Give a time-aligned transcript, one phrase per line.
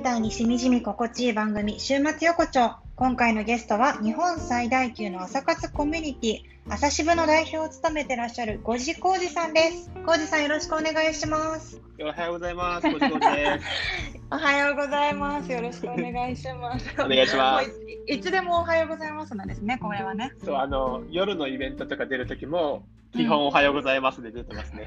[0.00, 2.76] みたいにしみじみ心地いい番組、週末横丁。
[2.96, 9.90] 今回のゲストは、日本最大級の朝活コミュニティ、朝渋の代表を務めてらっしゃる、ごじこうじさんです。
[10.06, 11.82] こうじさんよろしくお願いします。
[12.00, 12.86] おはようございます。
[14.32, 15.52] おはようございます。
[15.52, 16.86] よろしくお願いします。
[16.98, 17.79] お願いします
[18.10, 20.32] いいつでもおはようございますなんですね、これはね。
[20.44, 22.82] そう、あの、夜のイベントとか出るときも、
[23.12, 24.84] 基本おはようございますで出てますね。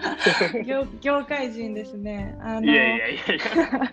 [0.66, 2.36] 業業界人ですね。
[2.40, 3.44] あのいやいやいやいや。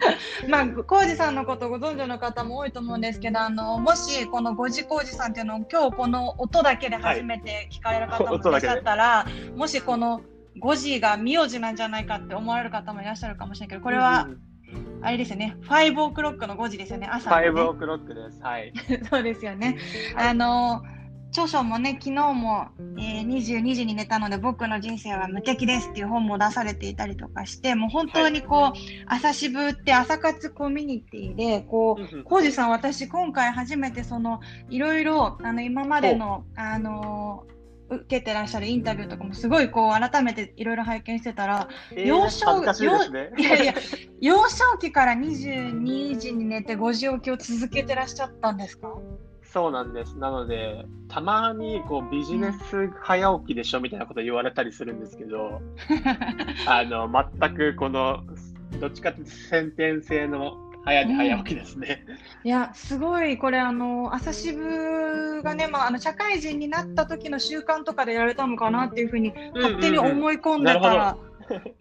[0.49, 10.21] まあ、浩二さんのことをご存知の方も多いと思うんですけど、あのもしこの五時浩二さんっていうのを今日この音だけで初めて聞かれる方もいらっしゃったら、もしこの
[10.59, 14.52] 五時が名字なんじゃないかって思われる方もいらっしゃるかもしれないけど、これはうん
[15.01, 18.41] あれですよね、5オクロックの5時ですよね、朝のね、ファイブオクロックです。
[18.41, 18.73] はい。
[19.09, 19.77] そうですよね。
[20.15, 20.81] あの
[21.33, 22.67] 著書もね、昨日も、
[22.99, 28.71] えー、22時に寝たので、僕の人生は無敵ですっていう本も出されていたりとかして、もう本当にこう、
[29.07, 37.45] 朝渋って朝活コミュニティで、こう、浩二さん、私、今回初めてその、いろいろ、あの、今までの、あの
[37.89, 43.31] 受けてらっしゃるインタビューとかもすごいこう改めていろいろ拝見してたら、えー幼少恥ずかしいですね。
[43.37, 43.73] いやいや、
[44.21, 48.93] 幼少期から22時に寝て5時起きを続けてらっしゃったんですか？
[49.43, 50.17] そうなんです。
[50.17, 55.61] なので、たまにこうビジネス早起きでしょみたいなこと言われたりするんですけど、
[56.65, 57.07] あの、
[57.39, 58.23] 全くこの、
[58.79, 62.05] どっちかっていうと先天性の早寝早起きですね。
[62.43, 71.17] いや、すごい、これ、あの、朝渋がね、まあ、あの、社会人になった時の習慣とかでやられたのかなっていうふうに、勝手に思い込んでたら、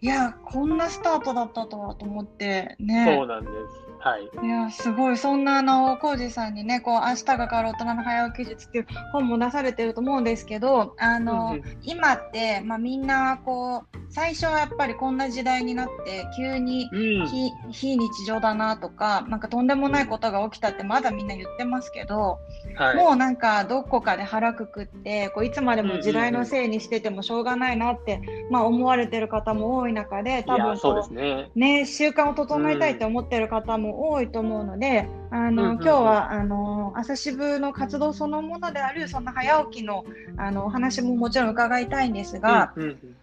[0.01, 3.05] いや、こんなスタートだったとはと思って、ね。
[3.17, 3.92] そうなんです。
[4.03, 4.29] はい。
[4.45, 17.27] いや、すごい、そんな、あの、コージさんにね、こう、明日が変わる大人の早起き術っていう本も出されてると思うんですけど、あの、うんうん今って、まあ、みんな、こう、最初はやっぱりこんな時代になって、急に、うん。
[17.27, 22.39] 非非日常だなとか、なんかとんでもないことが起きたってまだみんな言ってますけど、
[22.75, 22.95] はい。
[22.97, 31.51] もうなんかどこかで腹くくってこういつまでも時代のせいにしててもしょうがないなって、まあ、思われてる方も多い中で多いや、そうですね。
[31.55, 40.05] うね習慣を整えたいって思ってる方も多いと思うので、あのうんうんうん今日はあの朝渋の活動そのものであるそんな早起きの
[40.37, 43.15] あのお話ももちろん伺いたいんですが、うんうん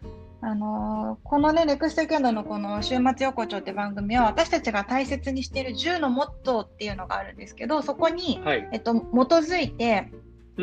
[0.43, 8.69] あのーこのね、ネクストキャンドのこの週末横丁って番組は私たちが大切にしている10のモットーっていうのがあるんですけど、そこに、はい。
[8.73, 10.11] えっと、基づいて、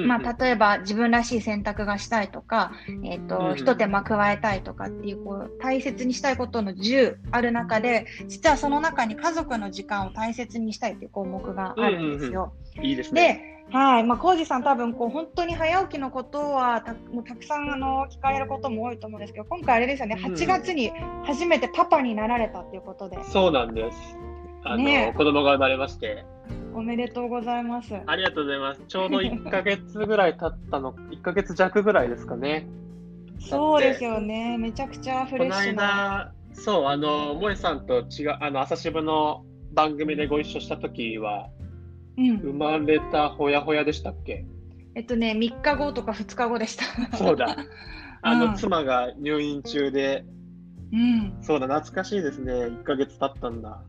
[0.06, 2.72] まあ、例えば自分らしい選択がしたいとか、
[3.04, 3.58] えっと、うんうん。
[3.58, 12.54] 一手間加えたいとかっていう、こう、大切にしたいことの10ある中で、実はその中に家族の時間を大切にしたいっていう項目があるんですよ。
[12.82, 13.58] いいですね。
[13.72, 20.92] で、はい、まあ、浩二さん多分こう本当に早起きのことはたもうたくさんあの聞かれることも多いと思うんですけど、今回あれですよね、うん8月に
[21.26, 23.98] 初めてパパになられたっていうことで、そうなんです。
[24.64, 25.12] あの、ね。
[25.14, 26.26] え子供が生まれまして、
[26.78, 27.96] おめでとうございます。
[28.06, 28.82] ありがとうございます。
[28.88, 32.68] ちょうど 1ヶ月ぐらい経ったの、1ヶ月弱ぐらいですかね。
[33.40, 36.34] そうですよね、めちゃくちゃフレッシュな。
[36.54, 39.44] 間、そう、あの、萌さんと違う、あの、朝渋の
[39.74, 41.50] 番組でご一緒した時は、
[42.16, 44.46] うん、生まれたほやほやでしたっけ？
[44.94, 47.18] えっとね、3日後とか2日後でした。
[47.18, 47.58] そうだ。
[48.22, 50.26] あの、うん妻が入院中で、
[50.94, 52.54] うん、そうだ、懐かしいですね。
[52.54, 53.82] 1ヶ月経ったんだ。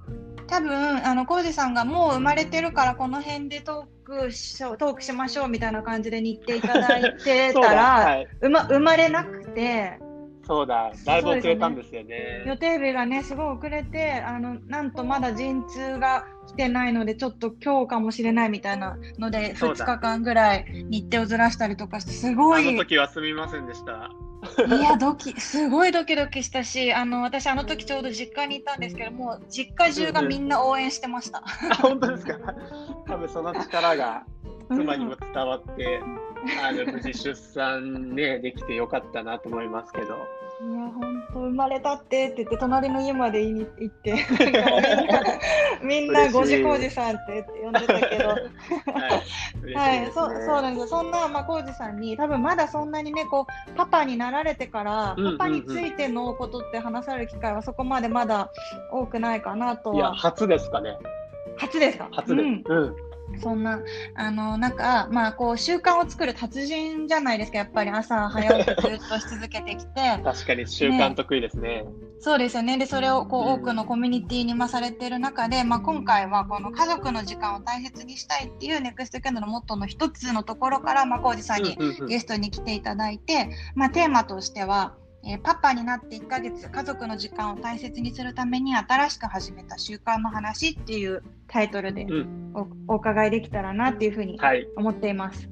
[0.49, 8.29] 多分あの浩二さんがもう生まれてるからこの辺でトークしトークしましょうみたいな感じで日程いただいてたら、はい。
[8.41, 10.01] うま生まれなくて。
[10.49, 12.57] そうだ、だいぶ遅れたんですよ予ね。
[12.59, 24.11] 定日がねすごい遅れてあのなんとまだ陣痛が来てないのでちょっと今日かもしれないみたいなので2そうだ日間ぐらい日程をずらしたりとかしてすごあいの時はすみませんでした。
[24.69, 31.43] いやドキすごいドキドキしたしあの私あの時ちょうど実家にいたんですけどもう実家中がみんな応援してました。
[31.71, 32.39] あ、本当ですか？
[33.07, 34.25] 多分その力が
[34.69, 36.01] 妻にも伝わって、
[36.63, 40.19] あの無事出産ね、できてよかったなと思いますけど。
[40.61, 44.69] いや本当生まれたってって言って隣の家まで言いに行って みんな
[45.83, 48.29] みんな嬉しい五時浩二さんって呼んでたけど。
[48.29, 48.43] はい、
[49.63, 50.87] 嬉しはいい、ですそうそうなんですよ。
[50.89, 58.51] そんな、まあ、浩二さんに、多分まだそんなにね、こう、パパになられてから、うんうんうんパパについてのことって話される機会はそこまでまだ
[58.91, 60.15] 多くないかなといや、は。
[60.17, 60.97] 初ですかね。
[61.57, 62.09] 初ですか？
[62.11, 62.45] 初です。
[62.45, 62.97] うんうん。
[63.41, 63.81] そんな、
[64.15, 70.21] あの、なんか、まあ、こう、習慣を作る達人じゃないですか、やっぱり朝早起きずっとし続けてきて。
[70.25, 71.85] 確かに習慣得意ですね。
[72.21, 72.79] そうですよね。
[72.79, 84.95] で、それをこううん多くのコミュニティにまされている中で、まあ、今回はこの家族の時間を大切にしたいっていうネクストキャンドのモットーの一つのところから、まあ、浩二さんにゲストに来ていただいて、まあ、テーマとしては、
[85.29, 92.53] ええーパパになって1ヶ月家族の時間を大切にするために新しく始めた習慣の話っていうタイトルでうん。
[92.89, 94.67] おお伺いできたらなっていうふうにはい。
[94.77, 95.49] 思っています。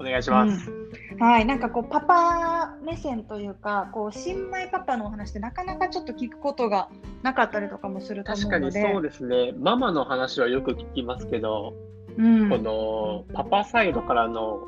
[0.00, 0.70] お願いします。
[1.18, 6.88] はい、なんかこうパパ目線というかこう新米パパのお話ってなかなかちょっと聞くことが
[7.22, 9.52] なかったりとかもすると思確かうのでにそうですね。
[9.58, 11.74] ママの話はよく聞きますけど、
[12.16, 14.60] うんこのパパサイドからの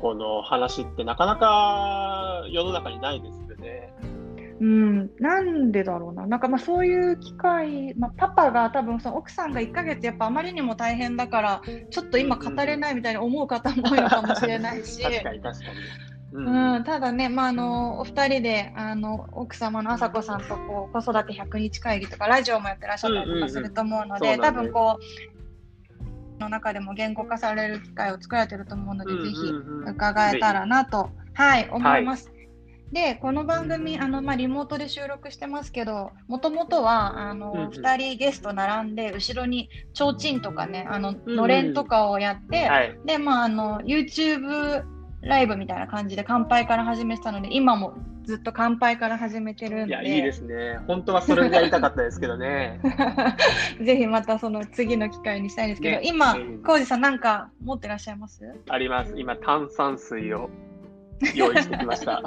[0.00, 3.49] この話ってなかなか世の中にないです。
[4.60, 15.02] うん、なんでだろうな、なんかまあそういう機会、まあ、パパが多分その奥さんが1ヶ月やっぱあまりにも大変だから、ちょっと今語れないみたいに思う方も多いのかもしれないし。
[15.02, 15.70] 確かに確かに。
[16.32, 16.74] うん。
[16.76, 29.88] うん、ただね、まあ、あのお二人であの奥様の朝子さんとこう子育て100日会議とかラジオもやってらっしゃったりとかすると思うので、うん多分こうの中でも言語化される機会を作られてると思うので、ぜひうんうんうん。
[29.90, 32.30] 伺えたらなと、はい、思います。
[32.92, 42.98] で、この番組、あのまあ、リモートで収録してますけど、もともとはあの、うんうん2人ゲスト並んで、後ろに提灯とかね、あのうんのれんとかをやって、はい。
[43.06, 44.84] で、まあ、あの YouTube
[45.22, 47.94] ライブみたいな感じで乾杯から始めてたので、今も
[48.24, 50.80] ずっと乾杯から始めてるんで、いや、いいですね。
[50.86, 52.80] 本当はそれでやりたかったですけどね。
[53.82, 58.42] ぜひまたその次の機会にしたいんですけど、ね今うん、浩二さん、なんか持ってらっしゃいます？
[58.68, 59.14] あります。
[59.16, 60.50] 今、炭酸水を
[61.34, 62.22] 用意してきました。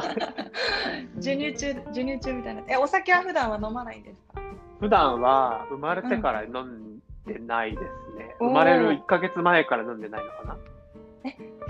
[1.15, 2.61] 授乳中、授乳中みたいな。
[2.67, 4.41] え、お酒は普段は飲まないんですか？
[4.79, 7.83] 普段は生まれてから飲んでないです
[8.17, 8.35] ね。
[8.39, 10.57] うん生まれる1ヶ月前から飲んでないのかな。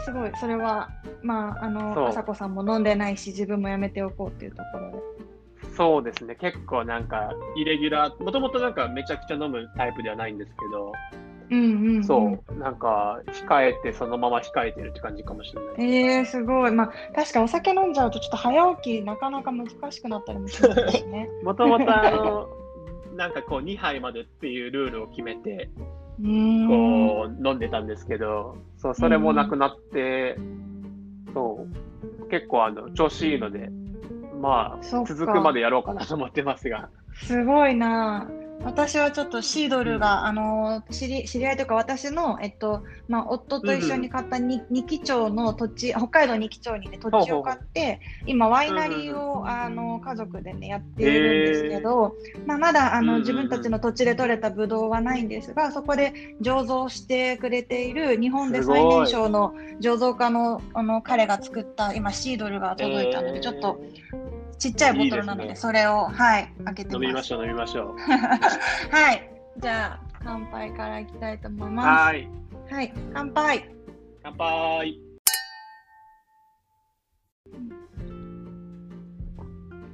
[0.03, 0.89] すごい、それは、
[1.21, 4.97] まあ、あの、朝子さんも飲んでないし、自分もやめておこうっていうところで。
[5.77, 6.35] そうですね。
[6.35, 10.91] 結構なんか、イレギュラー、もともとなんかめちゃくちゃ飲むタイプではないんですけど、
[11.49, 12.03] うんうん、うん。
[12.03, 15.95] そう、なんか、控えて、そのまま控えてるって感じかもしれない。
[15.95, 16.71] えー、すごい。
[16.71, 21.29] まあ、確かにお酒飲んじゃうと、ちょっと早起き、なかなか難しくなったりもするんですね。
[21.43, 22.49] もともとあの、
[23.15, 25.69] なんかこう、2杯までっていうルールを決めて。
[26.67, 30.37] こう、飲んでたんですけど、そう、それもなくなって、
[31.33, 31.67] そ
[32.21, 33.69] う、結構あの、調子いいので、
[34.39, 36.89] まあ、続くまでやろうかなと思ってますが。
[37.13, 38.29] すごいな。
[38.61, 52.15] 私はちょっとシードルが、あの知り知り合いというか私の、えっとまあ、夫と一緒に買ったに二木町の土地北海道二木町に、ね、土地を買って今ワイナリーを、あの家族で、ね、やっているんですけど、
[52.45, 53.21] まあ、まだあのうんうんうん。
[53.23, 63.81] 自分たちの土地で採れたブドウはないんですがそこで醸造してくれている日本で最年少の醸造家のあの彼が作った今シードルが届いたので、えーちょっと
[64.63, 66.95] ちっちゃいボトルなのでいいですねそれを、はい、開けて。
[66.95, 67.99] 飲みましょう、飲みましょう。
[68.95, 69.29] はい。
[69.57, 71.87] じゃあ、乾杯からいきたいと思います。
[71.87, 72.27] はーい。
[72.71, 72.93] はい。
[73.13, 73.69] 乾杯。
[74.23, 74.99] 乾杯。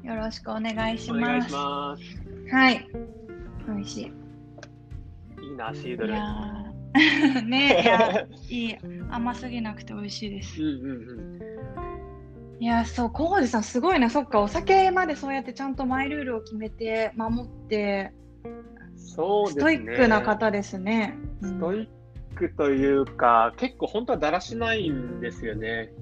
[0.03, 2.03] よろしくお願いしお願いします。
[2.03, 2.55] ます。
[2.55, 2.87] はい。
[3.67, 4.03] 美味しい。
[4.03, 6.13] いいな、シーいドル。
[7.47, 8.77] ねいや、 いい。
[9.09, 10.65] 甘すぎなくて美味しいですう。
[10.65, 11.58] んうんうん。
[12.59, 14.09] いや、そう、こーじさん、すごいな。
[14.09, 18.13] そっか、お酒までそうやってちゃんとマイルールを決めて、守って、
[18.97, 19.63] スそうですね。
[19.63, 21.17] トイックな方ですね。
[21.41, 21.87] うんストイッ
[22.35, 25.93] クというか、結構本当はだらしないんですよね。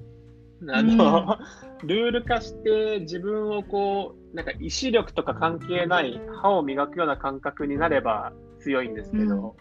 [0.68, 1.38] あの、
[1.84, 9.54] ルール化して自分をこう、なんか意志力とか関係ない歯を磨くような感覚になれば強いんですけど、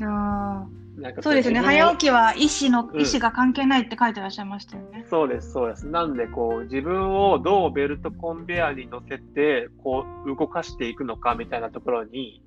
[0.00, 0.87] あなんかー
[1.20, 1.60] そうですよね。
[1.60, 5.06] 早起きは意思の、うん意思が関係ないって書いてらっしゃいましたよね。
[5.08, 5.86] そうです、そうです。
[5.86, 12.42] なんで、こう、自分をどうベルトコンベヤーに乗せて、こう、動かしていくのかみたいなところに、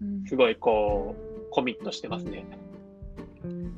[0.00, 2.46] うんすごい、こう、コミットしてますね。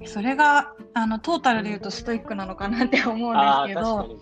[0.06, 4.18] それがあのトータルで言うとストイックなのかなって思うんですけど。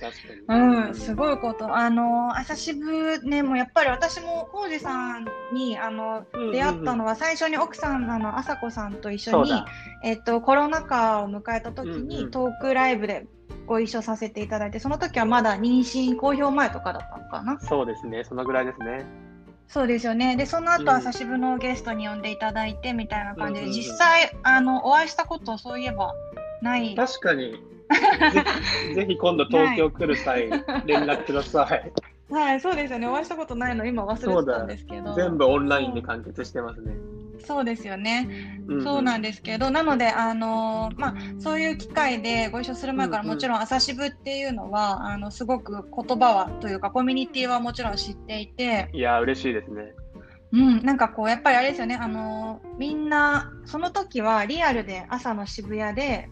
[0.48, 1.74] うん、すごいこと。
[1.74, 9.52] あの朝渋ね、もうやっぱり私も浩二さんにあのうんうんうん出会ったのは最初に奥さんあの朝子さんと一緒に
[10.02, 13.26] えっとコロナ禍を迎えた時うんうんにトークライブで
[13.66, 17.60] ご一緒させていただいて、その時はまだ妊娠公表前とかだったのかな。
[17.60, 19.04] そうですね、そのぐらいですね。
[19.72, 20.36] そうですよね。
[20.36, 26.14] で、その後、うん朝渋のゲストに呼んでいただいてみたいな感じで、うんうんうん実際あのお会いしたことそういえば
[26.60, 26.94] ない。
[26.94, 27.54] 確かに、
[28.94, 30.50] ぜひ今度東京来る際、
[30.84, 31.92] 連絡ください。
[32.30, 33.08] はい、そうですよね。
[33.08, 35.14] お会いしたことないの、今忘れてたんですけど。
[35.14, 36.92] 全部オンラインで完結してますね。
[37.44, 38.22] そうですよね。
[38.22, 49.94] んそうなんですけど、なので、あのーまあ、そういう機会でご一緒する前から、うんうんもちろん朝渋っていうのは、あのすごく言葉はというか、コミュニティはもちろん知っていて、いや、嬉しいですね。
[50.52, 56.28] うん、なんかこう、やっぱりあれですよね、あのーみんな、その時はリアルで朝の渋谷で、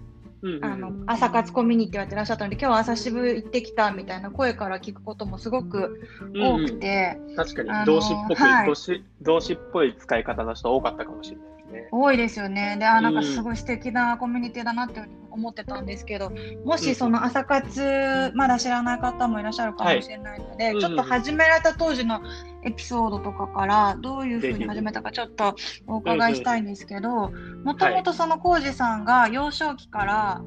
[0.62, 7.30] あの朝活コミュニティやってらっしゃったので今日は朝渋行ってきたみたいな声から聞くこともすごく多くて、うん。
[7.30, 7.86] うん、確かに。
[7.86, 11.88] 動詞っぽく、はい、動詞動詞っぽい使い方の人多かったかもしれないですね。
[11.92, 12.76] 多いですよね。
[12.78, 16.32] であなんかすごい素敵なコミュニティだなって思ってたんですけど
[16.64, 22.20] もしその朝活まだ知らない方もいらっしゃるかもしれないので、はい、ちょっと始められた当時の
[22.64, 25.54] エピソードとかからどういうふうに始めたかちょっと
[25.86, 27.32] お伺いしたいんですけど
[27.64, 30.42] もともとその浩二さんが幼少期から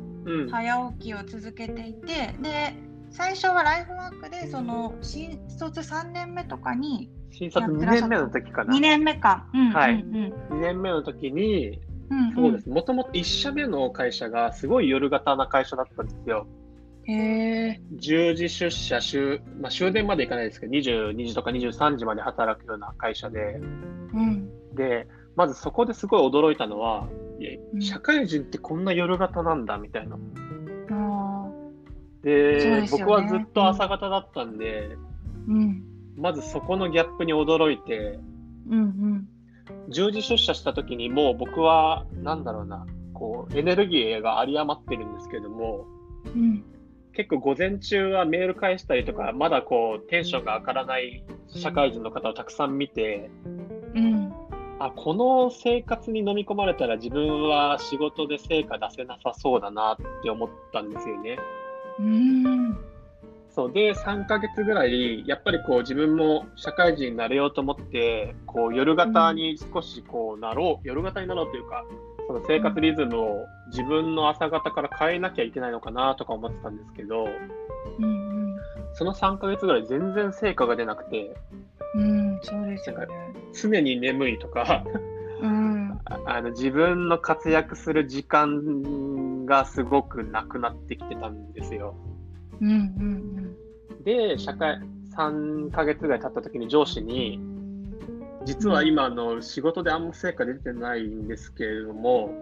[0.51, 2.75] 早起きを続けていて、で
[3.09, 8.73] 最初はライフワークでその新卒3年目とかに新卒2年目の時かな。
[8.73, 11.79] 2年目か、うんうんうん、はい、2年目の時に、
[12.09, 12.69] うんうん、そうです。
[12.69, 16.47] もともと1社目の会社がすごい夜型な会社だったんですよ
[17.05, 23.59] へ10時出社終、まあ、終電までいかないですけど22時とか23時まで働くような会社で、
[24.13, 27.07] うん、でまずそこですごい驚いたのは、
[27.79, 30.17] 社会人ってこんな夜型なんだみたいな。
[32.23, 34.95] で、ね、僕はずっと朝方だったんで、
[35.47, 35.83] うん、
[36.15, 38.19] まずそこのギャップに驚いて、
[38.69, 39.27] うんうん、
[39.89, 45.85] 10時出社した時にもう僕は、なんだろうな、こう、エネルギーが有り余ってるんですけども、
[46.33, 46.63] うん、
[47.15, 53.29] 結構午前中はメール返したりとか、まだこう、テンションが上がらない社会人の方をたくさん見て、
[53.93, 54.33] うん、
[54.79, 61.37] あ、この生活に飲み込まれたら自分は仕事で成果出せなさそうだなって思ったんですよね。
[61.99, 62.77] うん。
[63.49, 63.71] そう。
[63.71, 71.85] で3ヶ月ぐらいやっぱりこう自分も社会人になれようと思ってこう夜型に少しこうなろう、夜型になろうというか
[72.27, 77.25] その生活リズムを自分の朝方から変えなきゃいけないのかなとか思ってたんですけど、
[77.99, 78.55] うんうん、
[78.93, 81.35] その3ヶ月ぐらい全然成果が出なくて、
[81.95, 83.07] うん、そうですよね。
[83.53, 84.83] 常に眠いとか
[85.41, 91.95] うん、 あの自分の活躍する時間がすごくなくなってきてたんですよ。
[92.61, 92.75] うんうん
[93.91, 94.79] うん、で、社会、
[95.17, 97.39] 3ヶ月ぐらい経った時に上司に、
[98.45, 102.33] 実は今の仕事であんま成果出てないんですけれども、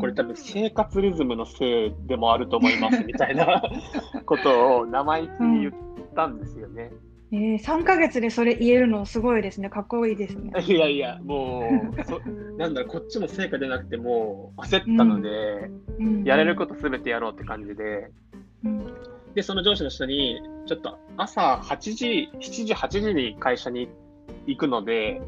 [0.00, 3.62] これ多分生活リズムのせいでもあると思いますみたいな
[4.26, 5.72] ことを生意気に言っ
[6.14, 6.90] たんですよね。
[7.32, 9.70] えー、3ヶ月でそれ言えるのすごいですね。
[9.70, 10.52] かっこいいですね。
[10.66, 12.20] いやいや、もう、そ
[12.58, 15.70] なんだろう、こっちも成果出なくても焦ったので、
[16.00, 18.10] うん、やれることすべてやろうって感じで、
[18.64, 18.84] うん、
[19.34, 23.92] で、その上司の人に、ちょっと朝8時、7時、8時に会社に行
[24.56, 25.20] くので、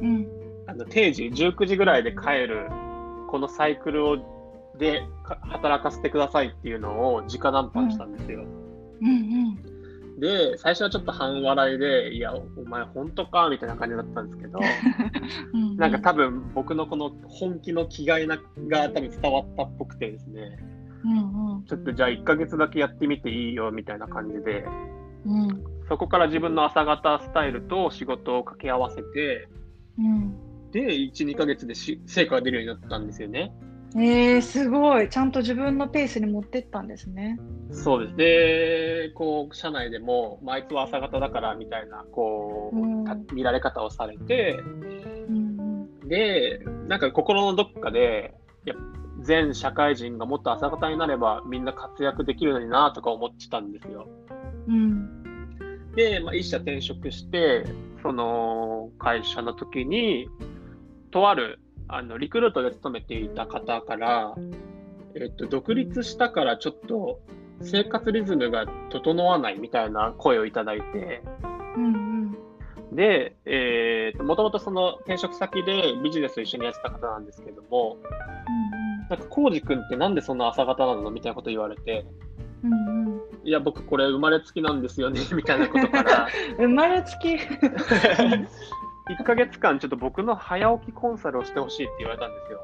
[0.00, 0.26] うん、
[0.66, 2.68] あの定時、19時ぐらいで帰る、
[3.30, 4.38] このサイクルを
[4.78, 8.44] で働かせてくださいっていうのを直談判したんですよ。
[9.00, 9.10] うんう
[10.16, 10.20] ん。
[10.20, 14.58] で、最初はちょっと半笑いで、いや、お前本当かみたいな感じだったんですけど、
[15.54, 18.36] うんなんか多分僕のこの本気の気概な
[18.68, 20.58] が多分伝わったっぽくてですね、
[21.04, 24.64] うんうん、ちょっとじゃあ1ヶ月だけやってみていいよみたいな感じで、
[25.24, 29.48] うん、そこから自分の朝方スタイルと仕事を掛け合わせて、
[29.98, 33.52] うん、で、1、2ヶ月でし成果が出るようになったんですよね。
[33.96, 35.08] えー、すごい。
[35.08, 37.38] ちゃんと自分のペースに持ってったんですね。
[37.72, 38.16] そうです。
[38.16, 44.60] で、こう、社内でも、まあ、あいつは朝方だからみたいな、こう、うん、見られ方をされて、
[45.28, 48.34] うんうん、で、なんか心のどっかで、
[48.66, 48.74] いや
[49.20, 54.06] 全社会人がもっと朝方になればみんな活躍できるのになとか思ってたんですよ。
[54.68, 55.22] うん、
[55.94, 57.64] で、まあ、一社転職して、
[58.02, 60.28] その会社の時に、
[61.10, 64.34] とあるあのリクルートで勤めていた方から、
[65.14, 67.20] えっと、独立したからちょっと
[67.62, 71.22] 生活リズムが整わないみたいな声をいただいて、
[71.76, 81.10] うんうん、で、えー、もともとその転職先でビジネスを一緒にやってた方なんですけども、うんうん、なんか、コウジ君ってなんでそんな朝方なの？
[81.10, 82.04] みたいなこと言われて、
[82.62, 86.28] うんうん、いや、僕これ生まれつきなんですよね、 みたいなことから。
[86.58, 87.34] 生まれつき
[89.08, 92.60] 1ヶ月間ちょっと僕の早起きコンサルをしてほしいって言われたんですよ。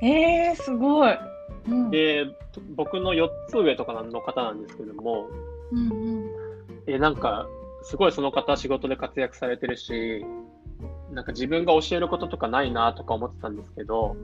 [0.00, 1.18] えー、すごい。
[1.68, 2.26] うん、で、
[2.76, 5.28] 僕の4つ上とかの方なんですけども、
[5.72, 6.30] うんうん、
[6.86, 7.46] えなんか、
[7.82, 10.24] すごいその方仕事で活躍されてるし、
[11.10, 14.16] なんか自分が教えることとかないなとか思ってたんですけど、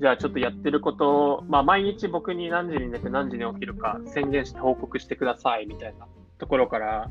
[0.00, 6.06] じゃあちょっとやってることを、まあ毎日僕に何時に寝て何時に起きるか宣言して報告してくださいみたいな
[6.38, 7.10] ところから、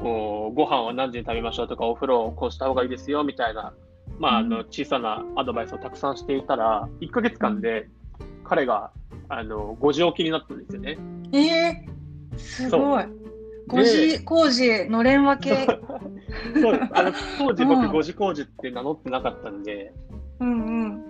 [0.00, 3.72] こう、ご飯は何時に食べましょうとか、お風呂をこうした方がいいですよみたいな、
[4.18, 7.88] まあ、あの、小さなアドバイスをたくさんしていたら、1ヶ月間で
[8.44, 8.90] 彼が、
[9.28, 10.98] あの、5時起きになったんですよね。
[11.32, 13.04] ええー、すごい。
[13.68, 15.66] 5時工事のれん分け。
[16.60, 19.92] そうあの当時僕5時工事って名乗ってなかったんで、
[20.40, 21.02] うん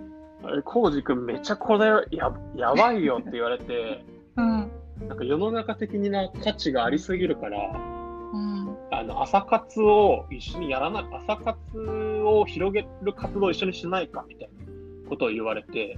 [0.43, 4.03] うん、コウジ君めっちゃこれややばいよって言われて、
[4.37, 4.71] うん。
[5.07, 8.77] なんか世の中的な価値がありすぎるから、うん。
[8.91, 11.57] あの朝活を一緒にやらない、朝活
[12.23, 15.97] を広げる活動を一緒にしないかみたいなことを言われて、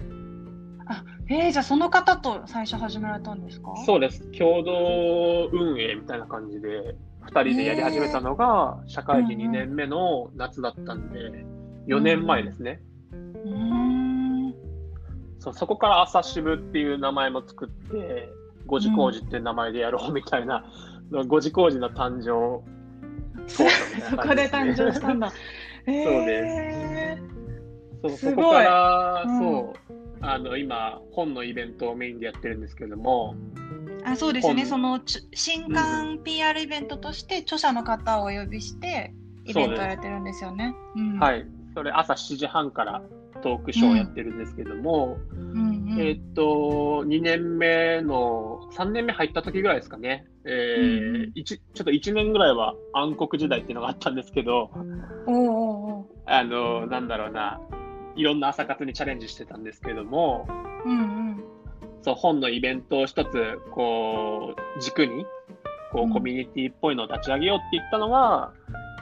[1.29, 3.73] えー、じゃあその方と最初始められたんですか？
[3.85, 11.45] そうです、共同運営みたいな感じで、2人でやり始めたのが、社会人2年目の夏だったんで、
[11.87, 12.81] 4年前ですね。
[12.81, 12.92] うーん。
[15.39, 18.29] そうそこから朝渋っていう名前も作って、
[18.65, 20.65] 五時工事っていう名前でやろうみたいな、
[21.27, 22.63] 五時工事の誕生。
[23.47, 23.63] そ
[24.09, 25.31] そこで誕生したんだ。
[25.85, 27.21] えー、そうで
[28.03, 29.93] そうすごいそこから、うんそう
[30.25, 33.35] あの今本のイベントをメインでやってるんですけども
[34.05, 34.65] あそうですね、本。
[34.65, 40.73] そのち新刊 PR イベントとして著者の方をお呼びしてイベントをやってるんですよね。
[40.95, 41.41] うん、、はい。
[41.41, 43.01] いそれ朝7時半から
[43.43, 45.97] トークショーをやってるんですけども、うんうん。
[45.99, 54.71] えーっと2年目の3年目入った時ぐらいですかね、えーうんちょっと1年ぐらいは暗黒時代っていうのがあったんですけど
[56.25, 57.59] あのなんだろうな。
[58.15, 60.47] いろんな朝活にチャレンジしてたんですけども
[60.85, 61.43] うんうん。
[62.03, 65.25] そう本のイベントを一つこう軸に
[65.91, 68.51] こうコミュニティっぽいのを立ち上げようって言ったのが、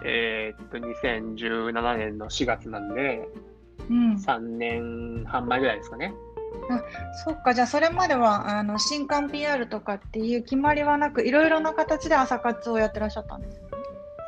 [0.05, 3.50] えーっと2017年の4月なんでうん、
[3.91, 6.13] 3年半前ぐらいですかね。
[7.25, 13.62] そっかじゃあそれまではあの新刊 PR とかっていう決まりはなくいろいろな形で朝活をやってらっしゃったんです。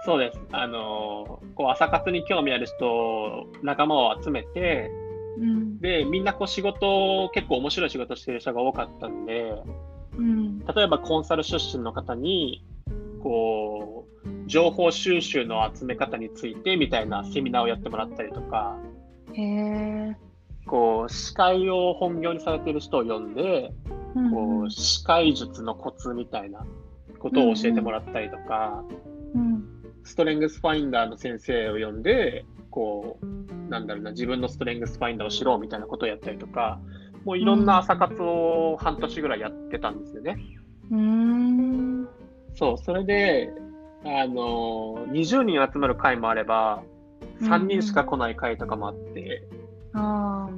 [0.06, 0.40] そうです。
[0.52, 4.92] あのこう朝活に興味ある人、仲間を集めて、
[5.38, 9.62] うんで、みんなこう仕事、結構面白い仕事してる人が多かったんで、
[10.18, 12.64] うん例えばコンサル出身の方に、
[13.22, 18.78] こう、情報収集の集め方についてみたいなセミナーをやってもらったりとか、
[19.34, 20.18] へえ。
[20.66, 23.74] こう、司会を本業にされてる人を呼んで、
[24.16, 26.66] うんこう、司会術のコツみたいな
[27.20, 28.84] ことを教えてもらったりとか、
[29.36, 29.64] うん
[30.06, 36.80] ストレングスファインダーの先生を呼んで、こう、なんだろうな、自分のストレングスファインダーを知ろうみたいなことをやったりとか、
[37.24, 40.38] もういろんな朝活を半年ぐらいやってたんですよね。
[40.92, 42.08] うーん
[42.56, 43.50] そう、それで、
[44.04, 46.84] あの、20人集まる会もあれば、
[47.42, 49.48] 3人しか来ない会とかもあって、
[49.94, 50.50] あ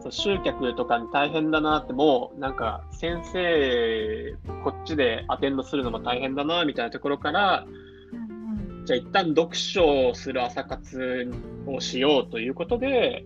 [0.00, 7.92] そう集客とかに大変だなって、もうなんか先生、こっちでアテンドするのも大変だなみたいなところから、ー
[8.84, 11.32] じゃあ一旦読書をする朝活
[11.66, 13.24] をしようということで、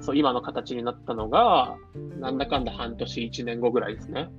[0.00, 1.76] そう今の形になったのが、
[2.20, 4.30] なんだかんだ半年、1年後ぐらいですね。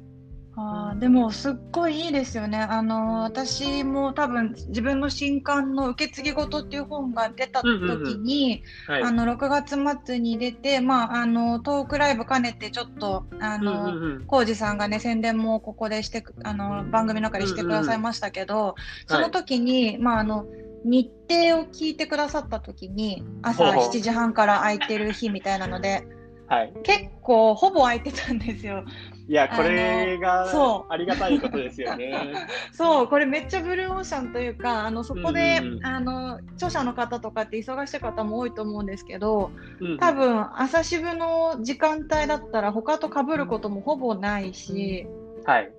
[0.60, 2.58] あーでもすっごいいいですよね。
[2.58, 9.04] あの私も多分自分の新刊の受け継ぎ事っていう本が出た時に、はい。
[9.04, 20.48] あの6月末に出て、まあ、あのトークライブ兼ねてちょっとあの、うんうんうん浩二さんがね宣伝もここでしてくあの番組の中でしてくださいましたけど、その時に、まああの
[20.84, 26.08] 日程を聞いてくださった時に朝ほうほう7時半から空いてる日みたいなので
[26.48, 26.74] はい。
[26.84, 28.84] 結構ほぼ空いてたんですよ。
[29.30, 32.34] いや、これがありがたいことですよね。
[32.72, 45.08] そうこれめっちゃブルーオーシャンというかあのそこで、うんうんうんあの著者の方とかって忙しい方も多いと思うんですけどうん多分朝渋の時間帯だったら他と被ることもほぼないし
[45.46, 45.72] はい。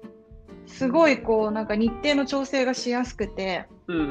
[0.67, 4.09] すごいこうなんか日程の調整がしやすくて、うんうん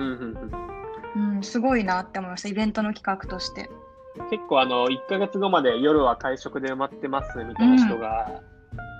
[1.15, 3.69] うんうん、すごいなって思いましたイベントの企画として。
[4.17, 8.41] うん、結構あの、1ヶ月後まで夜は会食で埋まってますみたいな人が、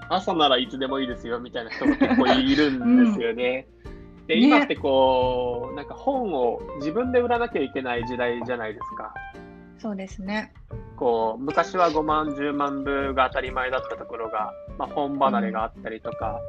[0.09, 3.67] 朝ならいつでもいいですよみたいな人が結構いるんですよね。
[4.27, 9.13] で、ね今ってこう、なんか本を自分で売らなきゃいけない時代じゃないですか。
[9.79, 10.53] そうですね。
[10.95, 16.39] こう昔は5万、10万部が当たり前だったところが、まあ、本離れがあったりとか、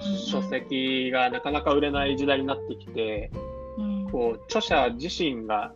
[0.00, 3.30] 書籍がなかなか売れない時代になってきて、
[3.78, 5.72] うんこう著者自身が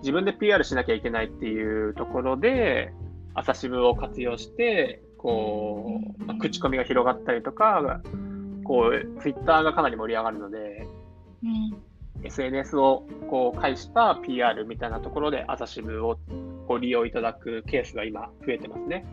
[0.00, 2.92] 自分で PR しなきゃいけないっていうところで、
[3.34, 8.00] 朝渋を活用して、こう、まあ口コミが広がったりとか、
[8.64, 10.86] こう、ツイッターがかなり盛り上がるので、
[11.42, 16.18] うん、SNS をこう介した PR みたいなところで朝渋を
[16.66, 19.06] ご利用いただくケースが今増えてますね。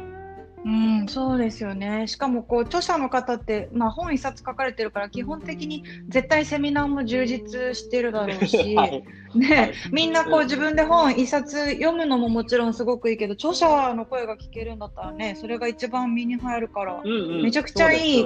[0.65, 2.07] うん、そうですよね。
[2.07, 9.03] しかもこう著者の方って、まあ、本一冊書かれてるから基本的に絶対セミナーも充実してるだろうし、はい。
[9.35, 9.73] ねはい。
[9.91, 17.43] みんなこう自分で本一冊読むのももちろんすごくいいけど著者の声が聞けるんだったらねそれが一番身に入るからうんうん。
[17.43, 18.25] めちゃくちゃいい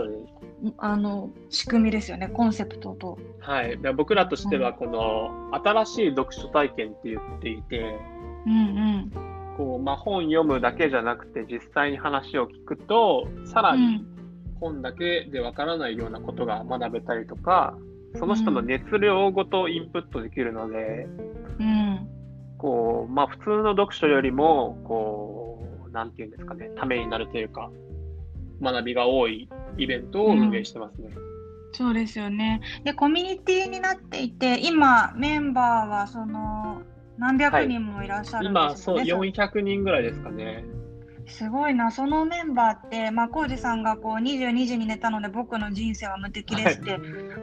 [0.78, 3.18] あの仕組みですよねコンセプトと。
[3.42, 7.98] はい、僕らとしてはこの新しい読書体験って言っていて、
[8.46, 14.06] うんうんこうまあ、本読むだけじゃなくて実際に話を聞くとさらに
[14.62, 17.78] 本だけでわからないようなことが学べたりとか、
[18.18, 21.08] その人の熱量ごとインプットできるので、
[21.60, 22.08] うん、
[22.58, 27.70] こうまあ、普通の読書よりもこうなんていうんですかねためになるというか
[28.62, 31.10] 学びが多いイベントを運営してますね。
[31.14, 31.30] うん
[31.72, 32.62] そうですよね。
[32.84, 36.82] で、コミュニティになっていて、今、メンバーはその
[37.20, 40.66] 何百人もいらっしゃるんですよね、はい、今、そう、400人ぐらいですかね。
[41.28, 46.98] すごいな、そのメンバーって、まあ、浩二さんがこう22時に寝たので、僕の人生は無敵ですって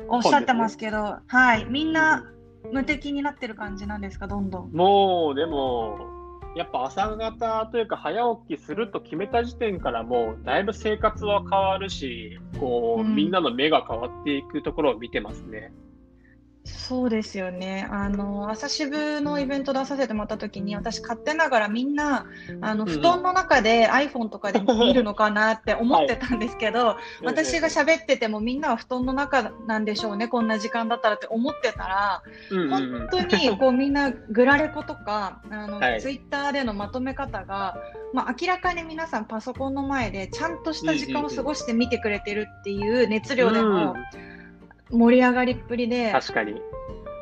[0.09, 2.25] おっしゃってますけど、はい、はい、みんな
[2.73, 4.73] 無敵になってる感じなんですか、どんどん。
[4.73, 6.17] もう、でも、
[6.57, 15.75] やっぱ朝方というか早起きすると決めた時点からもうだいぶ生活は変わるしこう、うん、みんなの目が変わっていくところを見てますね。
[16.67, 17.87] そうですよね。
[17.91, 22.27] あの、朝渋のイベント出させてもらった時に、私勝手ながらみんな、
[22.61, 37.77] あの、布団の中で iPhone とかで見るのかなって思ってたんですけど、はい、私が喋っててもみんなは布団の中なんでしょうね、こんな時間だったらって思ってたら、本当にこうみんなグラレコとか、あの、はい、ツイッターでのまとめ方が、
[38.13, 43.95] まあ、明らかに皆さんパソコンの前でちゃんとした時間を過ごして見てくれてるっていう熱量での、
[44.91, 46.13] 盛り上がりっぷりで。
[46.13, 46.61] 確かに、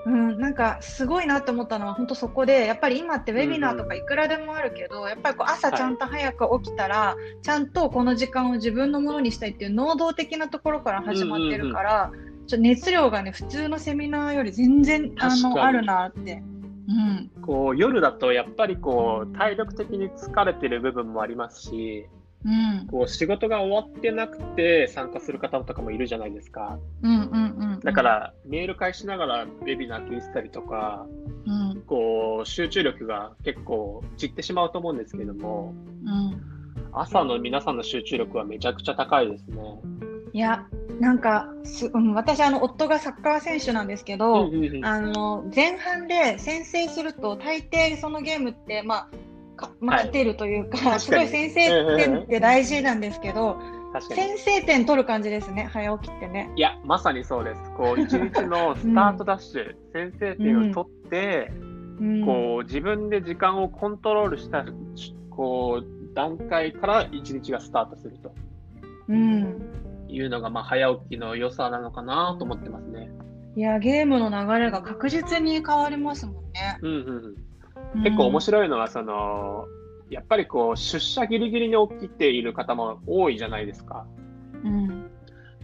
[0.07, 16.43] うん、なんかすごいなと思ったのは本当そこでやっぱり今ってウェビナーとかいくらでもあるけど、うん、やっぱりこう朝ちゃんと早く起きたら、はい、ちゃんとこの時間を自分のものにしたいっていう能動的なところから始まってるから、うんうんうん、ちょ熱量がね普通のセミナーより全然あのあるなって。
[16.87, 22.07] うん、こう夜だとやっぱりこう体力的に疲れてる部分もありますし、
[22.45, 26.79] うん、こう仕事が終わってなくて参加する方とかもいるじゃないですか。
[27.03, 31.07] うんうんうんうん、だからメール返しながらウェビナー聞いてたりとか、
[31.47, 36.43] うん、こう集中力が結構散ってしまうと思うんですけども、うん、
[36.93, 39.57] 朝の皆さんの集中力はめちゃくちゃ高いですね。
[40.35, 40.67] いや
[41.01, 44.51] なんかす、うん、私あの夫がサッカー選手なんですけど、
[44.83, 49.09] あの前半で先制すると大抵そのゲームってまあまあ、
[49.81, 53.59] 勝てるというか、はい、すごい先制点って大事なんですけど、
[54.01, 56.51] 先制点取る感じですね、早起きってね。
[56.57, 57.71] いや、まさにそうです。
[57.77, 61.53] こう 一日のスタートダッシュ、うん、先制点を取って、
[62.01, 64.65] うん、こう自分で時間をコントロールした
[65.31, 68.35] こう段階から一日がスタートすると、
[69.09, 69.63] うん、
[70.09, 73.11] いうのが、まあ、早起きの良さなのかなと思ってますね。
[73.57, 76.79] いや、ゲームの流れが確実に変わりますもんね。
[76.83, 77.44] うんうん
[78.03, 79.67] 結構面白いのは、その、
[80.11, 84.07] やっぱりこう、出社ギリギリに起きている方も多いじゃないですか。
[84.65, 85.11] うん、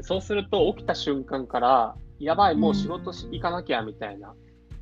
[0.00, 4.34] そうすると、起きた瞬間から、やばい、もう仕事し、行かなきゃみたいな、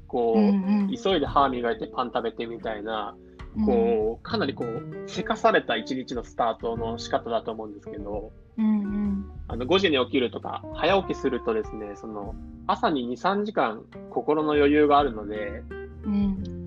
[0.07, 3.17] こう、うんうん、急いで歯磨いてパン食べてみたいな、
[3.65, 12.35] こう、かなりこう、せかされた一日のスタートの仕方だと思うんですけど、うんうん、あの5時に起きるとか、早起きするとですね、その、
[12.67, 15.63] 朝に2、3時間心の余裕があるので、
[16.05, 16.58] うん、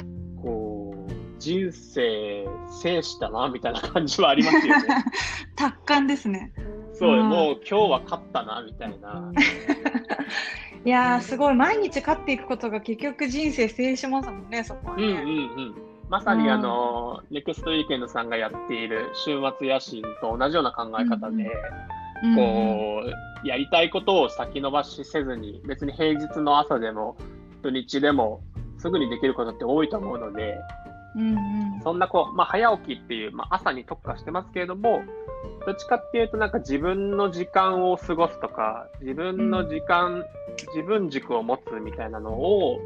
[1.42, 4.88] 人生制したなみたいな感じはありますよね。
[5.58, 6.54] 達観ですね。
[6.94, 9.32] そう、うん、もう今日は勝ったなみたいな。
[10.86, 15.04] いやすごい毎日勝っていくことが結局人生制しますもんねそこはね。
[15.04, 15.76] うんうんうん
[16.10, 21.50] まさにあの、うん、ネクストウィーケンドさんがやっている週末野心と同じような考え方で、
[22.22, 23.04] うんうん、こ
[23.44, 27.16] う、やりたいことを先延ばしせずに、別に平日の朝でも
[27.62, 28.42] 土日でも
[28.78, 30.58] すぐにできることって多いと思うので、
[31.16, 35.04] うんうん、そんなこう、まあ、早起きっていう、まあ、朝に特化してますけれども、
[35.66, 40.26] どっちかっていうと、なんか自分の時間を過ごすとか、自分の時間、うん、
[40.74, 42.80] 自分軸を持つみたいなのを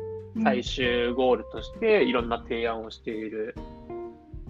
[0.44, 3.56] 最終ゴールとして、いろんな提案をしている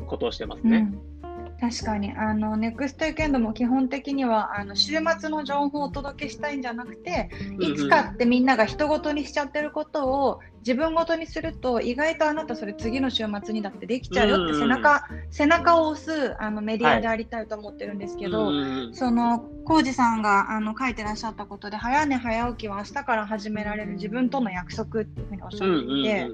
[0.07, 0.89] ことをしてますね。
[1.21, 1.59] うん。
[1.59, 2.11] 確かに。
[2.11, 26.29] あのネクストウィーケンドも基本的にはあの週末の情報をお届けしたいんじゃなくていつかってみんなが人ごとにしちゃってることを自分ごとにすると意外とあなたそれ次の週末にだってできちゃうよって背中,、背中を押すあのメディアでありたいと思ってるんですけど、はい、その浩二さんがあの書いてらっしゃったことで早寝早起きは明日から始められる自分との約束っていうふうにおっしゃっていて、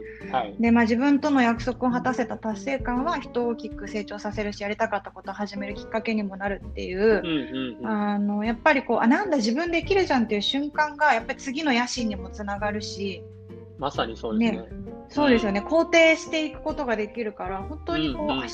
[0.61, 13.21] でまあ、自分との約束を果たせた達成感は人を大きく成長させるしやりたかったことを始めるきっかけにもなるっていう,、あのやっぱりこうあなんだ自分できるじゃんっていう瞬間がやっぱり次の野心にもつながるし。
[13.81, 14.59] まさにそうですね。
[14.59, 14.67] ね。
[15.09, 18.47] そうですよね、肯定していくことができるから、本当にこう、うんうんうん、明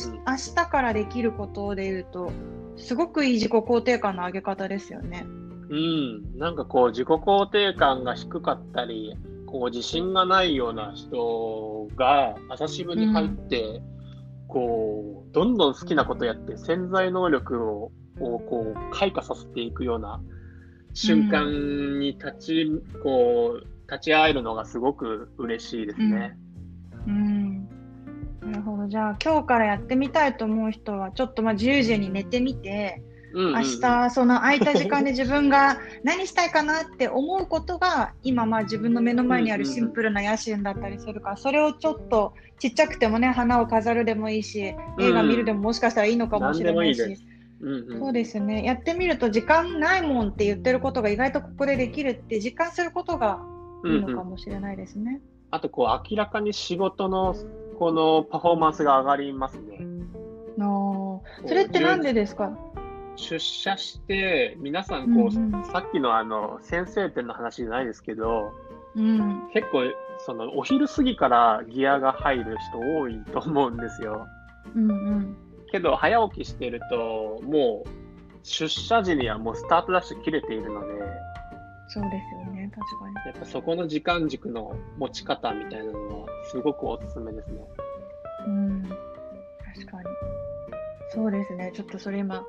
[0.56, 2.32] 日からできることでいうと、
[2.78, 5.28] すごくいい自己肯定感の上げ方ですよね。
[5.70, 13.82] うん、なんかこう、自己肯定感が低かったり、こう自信がないような人が朝渋に入って、
[14.48, 20.20] こう、どんどん好きなことやって潜在能力ををこう開花させていくような
[20.94, 26.38] 瞬間に立ち、うん、こう、立ち会えるのがすごく嬉しいですね。
[27.08, 27.70] うん、うん
[28.52, 28.88] なるほど。
[28.88, 33.02] じゃあ、今日からやってみたいと思う人は、ちょっとまあ10時に寝てみて、
[33.34, 44.76] うんうん、明日、その空いた時間で自分が何したいかなって思うことが、今、まあ自分の目の前にあるシンプルな野心だったりするから、それをちょっとちっちゃくてもね、花を飾るでもいいし、映
[45.12, 47.02] 画見るでももしかしたらいいのかもしれないし。
[47.02, 47.12] うん
[47.60, 48.64] うんうん、そうですね。
[48.64, 53.40] やってみると時間ないもんって言ってることが意外とここでできるって実感することが
[53.86, 55.04] いいのかもしれないですね。
[55.04, 57.36] うんうん、あとこう明らかに仕事の
[57.80, 59.80] このパフォーマンスが上がりますね。
[60.60, 60.64] あ
[61.46, 62.58] それってなんでですか？
[63.16, 68.52] 出社して皆さんこう、うんうん、さっきのあの先生点の話じゃないですけど、
[68.96, 69.84] うん、結構
[70.20, 74.28] そのお昼過ぎからギアが入る人多いと思うんですよ。
[74.76, 75.38] うんうん
[75.70, 77.90] けど、早起きしてると、もう、
[78.42, 80.94] 出社時にはもうスタートダッシュ切れているので、
[81.90, 83.16] そうですよね、確かに。
[83.28, 87.62] やっぱそこの時間軸の持ち方みたいなのは、すごくおすすめですね。
[88.46, 88.84] うん、
[89.74, 90.06] 確かに。
[91.10, 92.46] そうですね、ちょっとそれ今、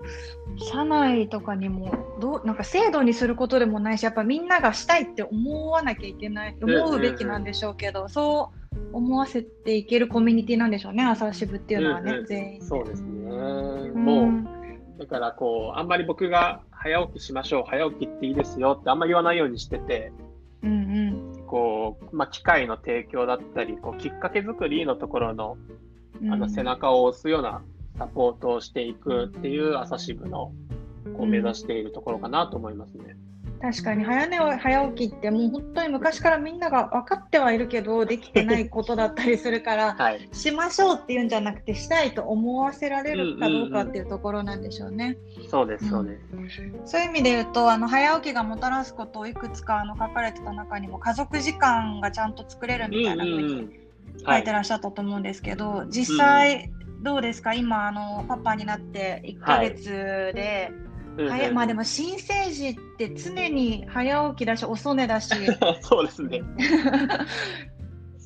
[0.73, 12.63] 社内とかにもどう、なんか制度にすることでもないし、やっぱみんながしたいって思わなきゃいけない、思うべきなんでしょうけど、そう思わせていけるコミュニティなんでしょうね、朝渋っていうのはね、うんうん、全員。
[12.63, 13.31] そうですね。
[13.31, 20.13] もう、だからこう、あんまり僕が早起きしましょう、早起きっていいですよってあんまり言わないようにしてて、
[20.63, 25.57] うんうん、こう、まあ、機械の提供だったり、こうきっかけ作りのところの
[26.31, 27.63] あの背中を押すような
[27.97, 30.53] サポートをしていくっていう朝渋の
[31.17, 33.17] こう目指しているところかなと思いますね。
[33.61, 45.17] 確かに早寝早起きってもう本当に昔からみんなが分かってはいるけどできてないことだったりするから、 はい、しましょうっていうんじゃなくてしたいと思わせられるかどうかっていうところなんでしょうね。
[45.49, 53.71] そうですそうです、うん、そういう意味で言うとあの早起きがもたらすことをいくつかあの書かれてた中にも家族時間がちゃんと作れるみたいなふうに
[54.27, 56.71] 書いてらっしゃったと思うんですけど、はい、実際
[57.03, 57.55] どうですか？
[57.55, 60.88] 今あのパパになって1ヶ月で、はい
[61.27, 65.35] 早まあでも新生児って常に早起きだし遅寝だし。
[65.83, 66.43] そうですね。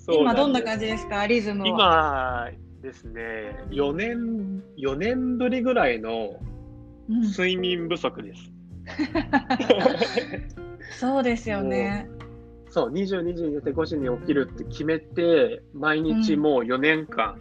[0.08, 1.26] 今どんな感じですか？
[1.26, 2.50] リズムは。
[2.50, 6.40] 今ですね4年4年ぶりぐらいの
[7.08, 9.02] 睡眠不足です、う
[10.34, 10.40] ん、
[10.98, 12.08] そうですよね。
[12.70, 17.36] そう22時に寝て5時に起きるって決めて毎日もう4年間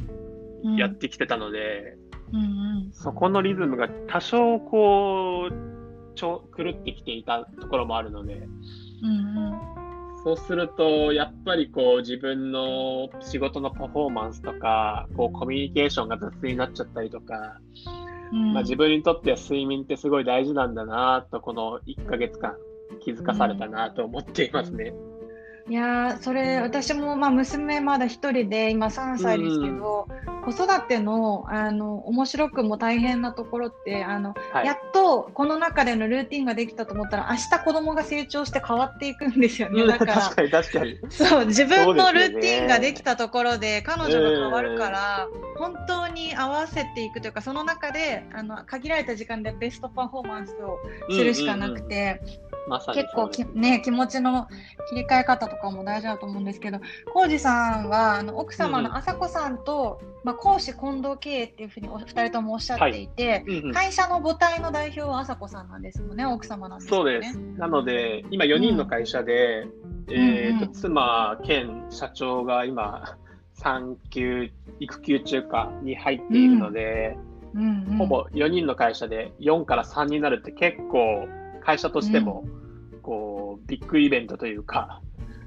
[0.78, 1.98] やってきてたので、
[2.34, 9.12] うんうん、そこのリズムが多少こうちょ狂ってきていたところもあるので、うんう
[9.52, 9.60] ん、
[10.24, 17.60] そうするとやっぱりこう自分の仕事のパフォーマンスとかこうコミュニケーションが雑になっちゃったりとか、
[18.32, 22.56] うん、まあ、自分にとっては睡眠ってすごい大事なんだなとこの1ヶ月間
[23.04, 24.94] 気づかされたなと思っていますね。
[24.94, 25.11] うん
[25.70, 39.86] いやそれ私もまあ娘まだ1人で今3歳ですけど、うん、子育てのあの面白くも大変なところってあの、はい、やっとこの中でのルーティンができたと思ったら明日子供が成長して変わっていくんですよね。
[39.86, 41.00] だから確かに確かに。
[41.10, 52.20] そう自分のルーティンができたところで彼女が変わるから、本当に合わせていくというかその中であの限られた時間でベストパフォーマンスをするしかなくて。
[52.24, 54.48] うんうんうんま、結構き、ね、気持ちの
[54.90, 56.80] 切り替え方とかも大事だと思うんですけど
[57.14, 59.52] 浩二さんはあの奥様の朝子さん。
[59.64, 63.68] と、うん、まあ、講師近藤経営っていうふうにお二人ともおっしゃっていて、はいうん。
[63.68, 67.12] うん、会社の母体の代表は朝子さんなんですもんね奥様なんですよね。
[67.12, 67.38] そうです。
[67.60, 69.62] なので今4人の会社で、
[70.08, 73.18] うん、えーと、うんうん、妻兼社長が今
[73.54, 77.18] 産休育休中かに入っているので、
[77.54, 77.86] うん。
[77.90, 81.28] うん、ほぼ4人の会社で4から3になるって結構
[81.62, 82.46] 会社としても、
[83.02, 85.02] こう、ビッグイベントというか、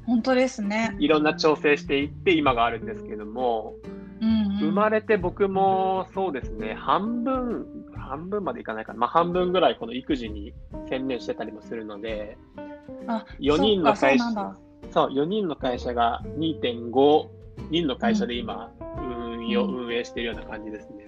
[0.07, 0.95] 本当ですね。
[0.99, 3.75] いろんな調整していって今があるんですけども、
[4.21, 10.53] うんうん、生まれて僕もそうですね、半分、半分までいかないかな、まあ、半分ぐらいこの育児に
[10.89, 12.37] 専念してたりもするので、
[13.07, 14.25] あ4人の会社、
[14.93, 17.29] そう4人の会社が2.5
[17.71, 21.07] 人の会社で今、運用、運営しているような感じですね。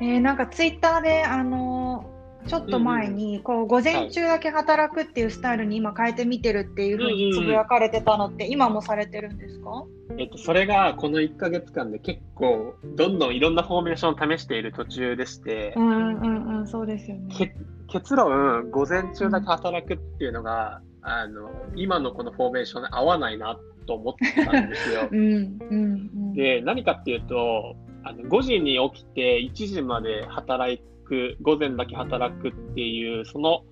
[0.00, 2.10] えー、なんかツイッターで、あの
[2.46, 9.84] ちょっと前に、こう午前中だけ働くっていうスタイルに今変えてみてるっていうふうにつぶやかれてたのって、今もされてるんですか、
[10.18, 17.54] えっと、それがこの1か月間で結構どんどんいろんなフォーメーションを試している途中でして、うんうんうん、そうですよね。
[17.88, 25.08] 結論、午前中だけ働くっていうのが、うん、あの今のこのフォーメーションに合わないなと思ってたんですよ。
[25.12, 30.72] うんうんうん、で何かっていうとあの5時に起きて1時まで働
[31.04, 33.64] く、午前だけ働くっていう、その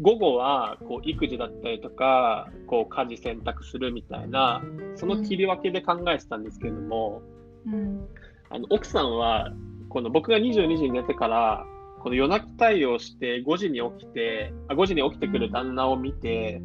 [0.00, 4.62] 午後はこう育児だったりとか、こう家事選択するみたいな、
[4.96, 7.22] その切り分けで考えてたんですけれども、
[7.66, 8.08] うん、
[8.50, 9.52] あの奥さんは、
[9.88, 11.64] この僕が22時に寝てから、
[12.00, 16.60] この夜泣き対応して5時に起きて、あ5時に起きてくる旦那を見て、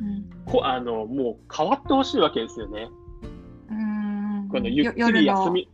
[0.00, 2.88] うん、こあのもう変わってほしいわけですよね。
[3.70, 4.48] うん。
[4.48, 5.68] このゆっくり休み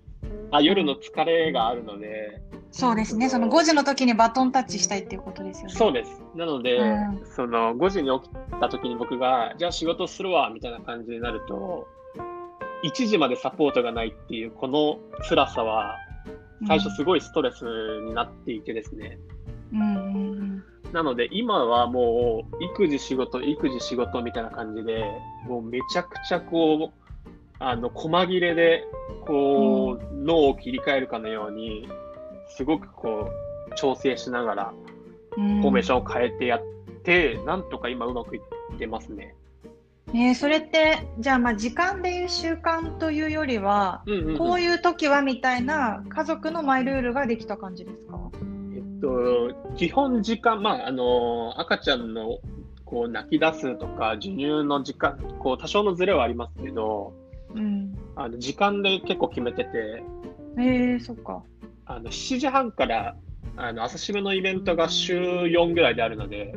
[0.56, 2.40] あ、夜の疲れがあるので、
[2.76, 5.74] そうですね、その5時の時にバトンタッチしたいっていうことですよね。
[5.74, 6.22] そうです。
[6.34, 11.88] なので、うん、その5時に起きた時に僕が、じゃあ仕事するわみたいな感じになると、
[12.84, 15.96] 1時までサポートがないっていう、この辛さは、
[16.66, 17.64] 最初すごいストレス
[18.04, 19.18] になっていてですね。
[19.72, 25.04] うん、なので、今はもう、育児仕事、育児仕事みたいな感じで、
[25.46, 27.06] もうめちゃくちゃこう、
[27.58, 28.84] あの、細切れで、
[29.26, 31.88] こう、うん、脳を切り替えるかのように、
[32.48, 33.30] すごくこ
[33.70, 34.74] う、調整しながら、
[35.34, 36.62] フォーメーションを変えてやっ
[37.04, 38.40] て、なんとか今うまくい
[38.74, 39.34] ってますね。
[40.14, 48.18] えー、それってじゃあまあ時間でいう習慣というよりは、うんうんうん、こういう時はみたいな家族のマイルールができた感じですか、
[48.74, 52.38] えっと、基本時間、まあ、あの赤ちゃんの
[52.84, 57.12] こう泣き出すとか授乳の時間こう多少のズレはありますけど、
[57.52, 60.04] うん、あの時間で結構決めてて、
[60.56, 61.42] えー、そっか
[61.84, 63.16] あの7時半から
[63.56, 66.54] あの朝渋のイベントが週4ぐらいであるので、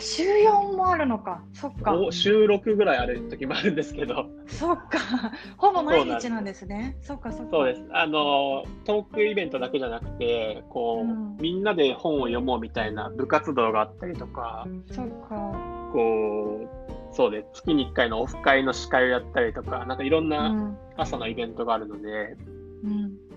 [0.00, 1.94] 週4もあるのか、そっか。
[2.10, 4.26] 週6ぐらいある時もあるんですけど。
[4.46, 4.98] そっか、
[5.58, 6.96] ほぼ毎日なんですね。
[7.02, 7.50] そっか、そっか。
[7.50, 7.82] そうです。
[7.92, 15.90] あの、トークイベントだけじゃなくて、こう、うん、みんなで本を読もうみたいな部活動があったりとか、そっか。
[15.92, 22.36] こう、そうで、月に1回のオフ会の司会をやったりとか、なんかいろんな朝のイベントがあるので、
[22.84, 23.29] うん、うん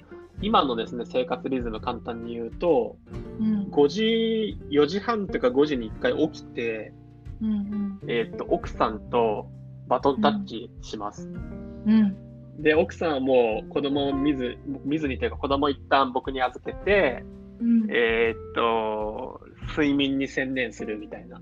[0.43, 2.97] 今のですね、生活リズム簡単に言うと、
[3.39, 6.93] うん、5時、4時半とか5時に1回起きて、
[7.41, 9.49] うんうん、えっ、と、奥さんと
[9.87, 11.27] バトンタッチします。
[11.27, 12.15] うん、
[12.61, 17.23] で、奥さんはもう子供を見ず、見ずにというか子供一旦僕に預けて、
[17.59, 21.41] うん、えっと、睡眠に専念するみたいな。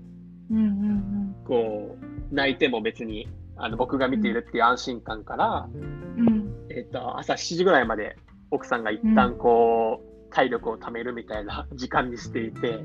[0.50, 1.96] うんうんうん、こ
[2.30, 5.68] う、泣いても別にあの僕が見ているっていう安心感から、
[6.16, 8.16] うん、えっと、朝7時ぐらいまで
[8.52, 12.78] 奥さんが一旦こう、うん、体力を貯めるみたいな 時間にしていて。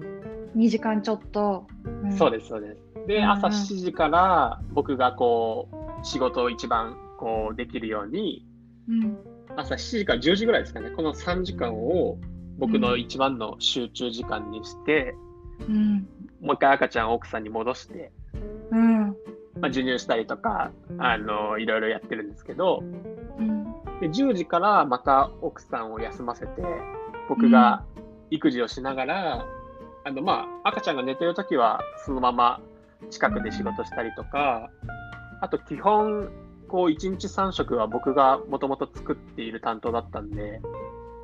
[0.56, 1.68] 2時間ちょっと。
[2.04, 3.08] うん、そうです、そうです。
[3.08, 5.70] で、朝7時から僕がこ
[6.02, 8.46] う、仕事を一番こうできるように、
[8.88, 9.18] うん、
[9.56, 12.18] 朝7時から10時ぐらいですかね、この3時間を
[12.58, 15.16] 僕の一番の集中時間にして、
[15.68, 16.08] うん、
[16.42, 18.12] もう一回赤ちゃんを奥さんに戻して、
[18.72, 19.16] うん。
[19.60, 23.17] まあ、授乳したりとか、あの、いろいろやってるんですけど、うん
[24.02, 26.62] で、10時からまた奥さんを休ませて、
[27.30, 27.84] 僕が
[28.30, 29.42] 育児をしながら、うん、
[30.06, 32.62] あの、まあ、赤ちゃんが寝てるときは、そのまま
[33.10, 34.70] 近くで仕事したりとか、
[35.42, 36.30] あと基本、
[36.68, 40.62] こう、1日3食は僕がもともと作っている担当だったんで、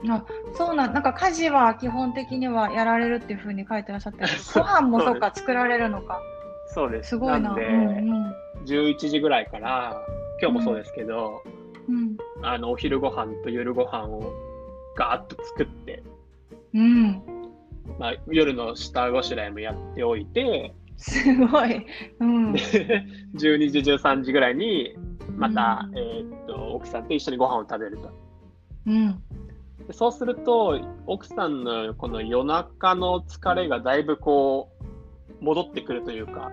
[0.09, 6.21] あそうなんなんか家事は基本的にはやられるっていうふうに書いてらっしゃって ご飯もそっか作られるのか。
[6.67, 7.09] そうです。
[7.09, 7.39] すごいな。
[7.39, 9.95] なんで、うんうん、11時ぐらいから
[10.41, 11.43] 今日もそうですけど、
[11.88, 14.34] うん、あのお昼ご飯と夜ご飯を
[14.95, 16.03] ガーッと作って、
[16.73, 17.21] うん。
[17.99, 21.86] まあ、夜の下ごしらえもやっておいて、すごい。
[22.19, 24.95] うん、12時、13時ぐらいに、
[25.36, 28.12] また、うん、えー、っと奥さんと一緒にご飯を食べると。
[28.86, 29.23] うん、
[29.88, 34.69] でそうすると、奥さんのこの夜中の疲れがだいぶこ
[35.41, 36.51] う、戻ってくるというか、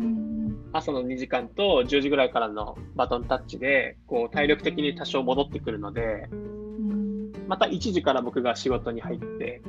[0.00, 0.43] うん
[0.74, 6.28] 朝の2時間と10時ぐらいからのバトンタッチで、こう、体力的に多少戻ってくるので、
[7.46, 9.62] また1時から僕が仕事に入って、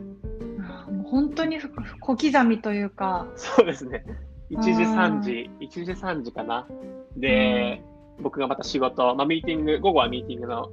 [1.05, 1.59] 本当に
[1.99, 3.27] 小刻みというか。
[3.35, 4.03] そうですね。
[4.49, 6.67] 1時3時、1時3時かな。
[7.15, 7.83] で、
[8.19, 10.71] 僕がまた仕事、まあ、ミーティング、午後はミーティングの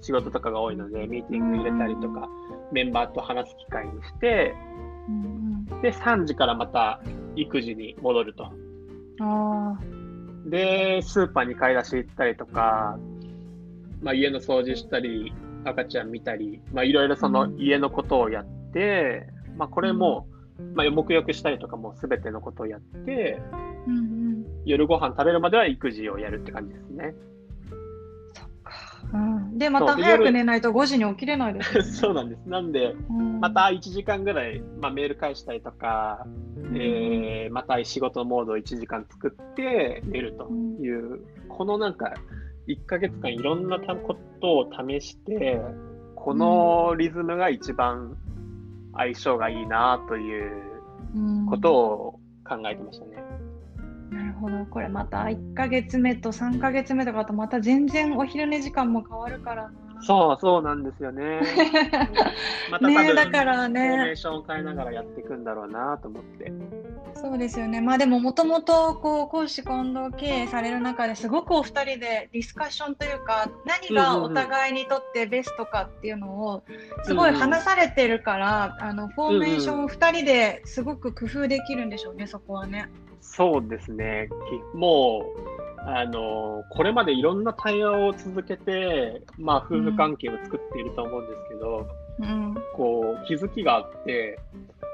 [0.00, 2.26] 仕事とかが多いので、ミーティング入れたりとか、
[2.72, 4.54] メンバーと話す機会にして、
[5.82, 7.02] で、3時からまた
[7.36, 8.63] 育児に戻ると。
[10.46, 12.98] で、スーパーに買い出し行ったりとか、
[14.02, 15.32] まあ、家の掃除したり、
[15.64, 20.26] 赤ちゃん見たり、まあ、いろいろその家のことをやって、うん、まあ、これも、
[20.74, 23.40] まあ、沐浴したりとかも全てのことをやって、
[23.86, 27.14] うんうん、夜ご飯食べるまでは育児をやるって感じですね。
[29.12, 32.48] うん、で、また早く寝ないと5時に起きれないです、ね、 そうなんです。
[32.48, 36.26] なんで、うん、また1時間ぐらい、まあ、メール返したりとか、
[36.56, 40.48] うん、えー、また仕事モードを1時間作って寝ると
[40.82, 42.14] いう、うん、このなんか、
[42.66, 45.60] 1ヶ月間いろんなことを試して、
[46.16, 48.16] このリズムが一番
[48.94, 50.52] 相性がいいなという
[51.48, 53.22] ことを考えてましたね。
[54.14, 59.84] なるほど、これまた1ヶ月目と3ヶ月目とかとまた全然お昼寝時間も変わるからな。
[60.02, 61.40] そうそうなんですよね。
[62.70, 66.52] また多分、ね、だからね、フォーメーションを変えながらやっていくんだろうなと思って。
[67.14, 67.80] そうですよね。
[67.80, 76.62] まあでももともとこう公私混同経営される中ですごくお二人でディスカッションというか何がお互いにとってベストかっていうのを
[77.04, 82.90] すごい話されてるから、あのフォーメーションを二人ですごく工夫できるんでしょうね、そこはね。
[83.36, 84.28] そうですね。
[84.74, 91.86] もうあのこれまでいろんな対話を続けて、まあ、夫婦関係を作っていると思うんですけど、
[92.20, 94.38] うん、こう気づきがあって、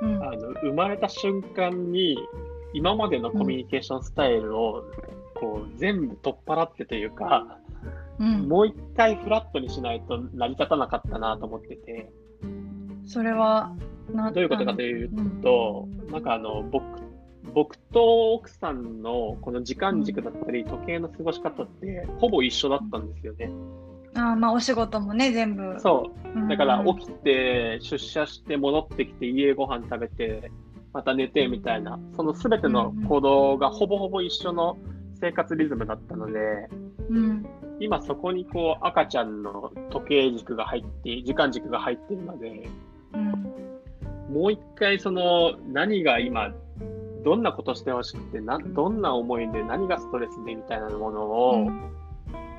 [0.03, 2.18] うん、あの生まれた瞬間に
[2.72, 4.84] 今までのコミュニケーションスタイルを
[5.34, 7.59] こう全部取っ払ってというか、
[8.18, 12.11] うん、もう一回フラットにしないと成り立たなかったなと思ってて。
[13.07, 13.74] それは
[14.14, 15.11] どういうことかという
[15.43, 16.84] と、うん、なんかあの僕
[17.55, 23.51] 僕と奥さんのこの時間軸だったり、時計の過ごし方ってほぼ一緒だったんですよね。
[24.15, 25.79] あまあお仕事もね、全部。
[25.81, 26.49] そう。
[26.49, 30.51] だから起きて、出社して戻ってきて、家ご飯食べて、
[30.93, 34.77] また寝てみたいな、そのすべての行動がほぼほぼ一緒の
[35.21, 36.69] 生活リズムだったので、
[37.09, 37.47] うん、
[37.79, 42.69] 今そこにこう赤ちゃんの時計軸が入って、時間軸が入っているので、
[43.15, 46.53] うん、もう一回その何が今、
[47.23, 52.01] どんなことしてほしくてな、どんな思いで何がストレスでみたいなものを、うん。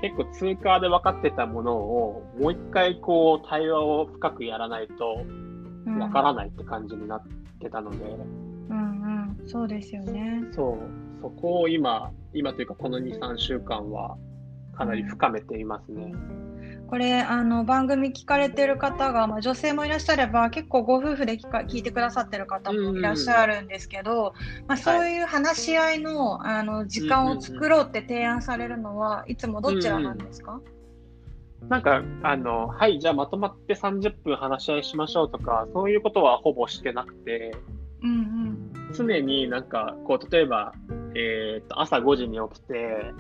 [0.02, 5.24] 結構通過で分かってたものをもう一回こう対話を深くやらないと
[5.86, 7.24] 分からないって感じになっ
[7.60, 7.98] てたので、
[8.70, 10.42] うん、うん、そうですよね。
[10.52, 11.22] そう。
[11.22, 14.18] そこを今今というかこの23週間は
[14.76, 16.12] かなり深めていますね。
[16.92, 24.34] これあの番組聞かれてる方が、まあ、女性もいらっしゃれば結構ご夫婦で聞か聞いてくださってる方もいらっしゃるんですけど、
[24.68, 30.60] まあ、そういう話し合いのはい、あの時間を作ろうって提案されるのは、いつもどちらなんですか、
[31.70, 37.56] なんか、あの、はい、じゃあまとまって30分話し合いしましょうとか、そういうことはほぼしてなくて、
[38.04, 40.74] うんうん、常になんか、こう、例えば、
[41.16, 43.14] えー、と朝5時に起きて、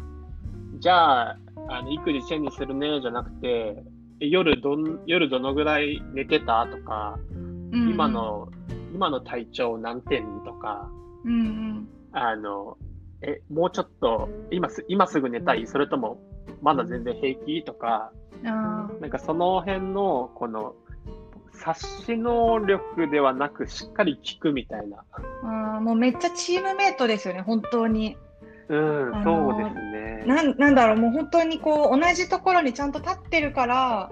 [0.79, 1.37] じゃあ、
[1.71, 3.81] あの育児チェンジするねじゃなくて、
[4.19, 8.49] 夜ど夜どのぐらい寝てたとか、うん、今の
[8.93, 10.89] 今の体調何点とか、
[11.23, 12.77] うんうん、あの
[13.21, 15.65] えもうちょっと今す今すぐ寝たい？
[15.65, 16.19] それとも
[16.61, 17.63] まだ全然平気？
[17.63, 18.11] とか
[18.43, 20.75] なんかその辺のこの
[21.53, 25.05] 察し能力ではなくしっかり聞くみたいな。
[25.43, 28.17] あもうめっちゃチームメイトですよね本当に
[28.71, 30.23] うん、そうですね。
[30.25, 34.09] ななんだろう、もう本当にこう同じところにちゃんと立ってるから、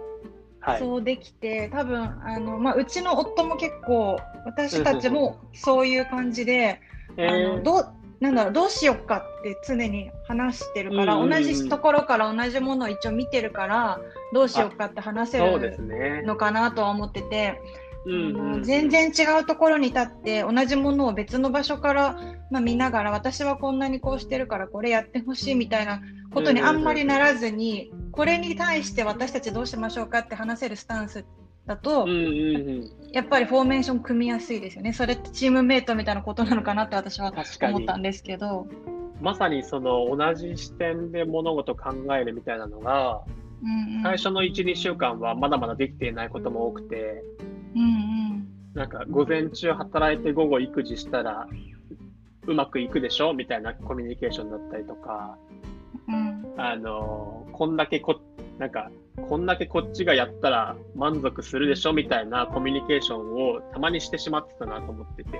[0.59, 6.81] はい、そうできて、多分あのまあうちの夫も結構私たちもそういう感じで、
[7.17, 7.87] あのどう
[8.19, 14.01] なんだろうどうしよっかって常に話してるから、同じところから同じものを一応見てるから
[14.33, 17.61] どうしよっかって話せるのかなとは思ってて。
[18.09, 26.01] うんうん、全然違うところに立って同じものを別の場所から、まあ、見ながら私はこんなにこうしてるからこれやってほしいみたいな
[26.33, 31.25] ことにあんまりならずに、これに対して私たちどうしましょうかって話せるスタンス
[31.65, 32.19] だと、うんうんう
[32.81, 34.93] ん、やっぱりフォーメーション組みやすいですよね。
[34.93, 38.67] それってチームメイトみたいなことなのかなって私は思ったんですけど。
[39.21, 43.21] まさにその同じ視点で物事考えるみたいなのが、
[43.63, 47.23] うんうん、最初の1、2週間はまだまだできていないことも多くて、
[47.75, 51.47] うんうん、なんか午前中働いて午後育児したら
[52.47, 55.37] うまくいくでしょみたいなコミュニケーションだったりとか、
[56.07, 58.19] うん、あのこんだけこ
[58.57, 58.89] なんか
[59.27, 65.37] こんだけこっちがやったら満足するでしょみたいなコミュニケーションをたまにしてしまってたなと思ってて。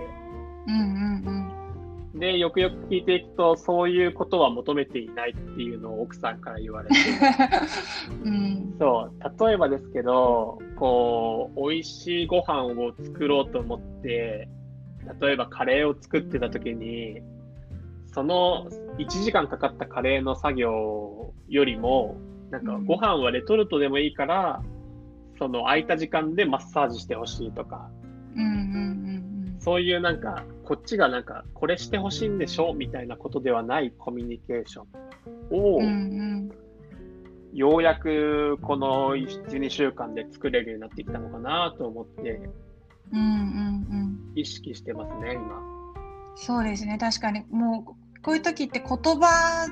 [0.68, 1.49] うんうんうん
[2.20, 6.96] で、よくよく聞いていくと、そういうことは求めていないっていうのを奥さんから言われて、
[8.24, 14.50] うん、そう、例えばですけど、こう、美味しいご飯を作ろうと思って、
[15.22, 17.22] 例えばカレーを作ってた時に、
[18.08, 18.68] その
[18.98, 22.18] 1時間かかったカレーの作業よりも、
[22.52, 24.62] なんかご飯はレトルトでもいいから、
[25.38, 27.90] その空いた時間でマッサージしてほしいとか、
[28.36, 29.09] うんうんうんうん、
[29.60, 34.86] そういうなんかこっちがなんか、これしてほしいんでしょみたいなことではないコミュニケーション
[35.50, 36.52] を、うんうん、
[37.54, 42.40] ようやくこの1、2週間で作れるようになってきたのかなと思って、
[43.12, 45.60] うんうんうん、意識してますね、今。
[46.36, 47.44] そうですね、確かに。
[47.50, 49.68] もう、こういう時って言葉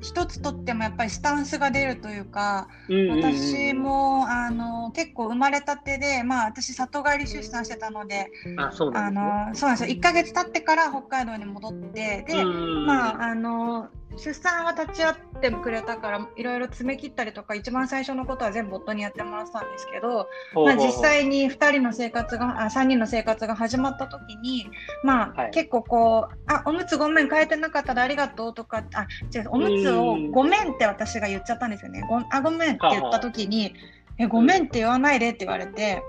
[0.00, 9.96] 一つとってもやっぱりスタンスが出るというか、私もあの結構生まれたてで、まあ、私里帰り出産してたのであそうなんです、ね、あのそうなんですよ。
[9.96, 24.68] 1か月経ってから北海道に戻ってでまああの出産は立ち会ってくれたからいろいろ詰め切ったりとか一番最初のことは全部夫にやってもらったんですけど、まあ、実際に2人の生活があ3人の生活が始まった時に、
[25.04, 32.02] まあ、はい、結構こう「あおむつごめん変えてなかったらありがとう」とかあ違うおむつを「ごめん」って私が言っちゃったんですよね。
[32.08, 33.74] ごあごめんって言った時に
[34.18, 36.02] 「えごめんって言わないで」って言われて。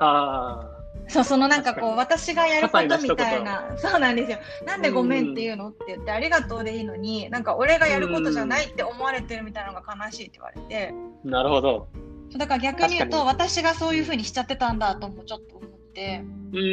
[0.00, 0.73] はあ
[1.08, 3.74] そうそのなんかこう私がやることみたいな。
[3.76, 4.38] そうなんですよ。
[4.66, 10.94] なんでごめんって言うのって言ってありがとうでいいのになんか俺がやることじゃないって思われてるみたいなのが悲しいって言われて。
[11.24, 11.88] なるほど。
[12.36, 16.22] だから逆に言うと私がそういうふうにしちゃってたんだともちょっと思って。
[16.52, 16.70] うんうんう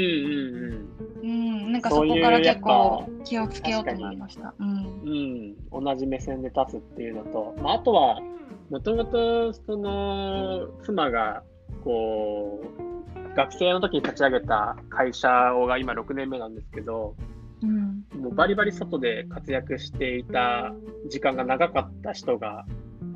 [0.78, 1.02] ん。
[1.24, 4.54] うんなんかそこから結構気をつけようと思いました。
[4.60, 8.20] うん、うん、同じ目線で立つっていうのと、まあ、あとは
[8.70, 11.44] もともとその妻が
[11.84, 13.01] こう
[13.36, 17.16] 学生の時に立ち上げた会社が今6年目なんですけど、
[17.64, 20.74] うん、もうバリバリ外で活躍していた
[21.10, 22.66] 時間が長かった人が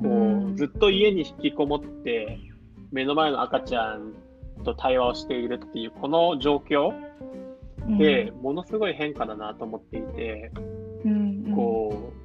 [0.02, 2.38] こう、うん、ずっと家に引きこもって
[2.92, 4.12] 目の前の赤ちゃん
[4.64, 6.92] と対話をしているっていうこの状況
[7.98, 10.50] でものすごい変化だなと思っていて、
[11.04, 12.16] うん、こう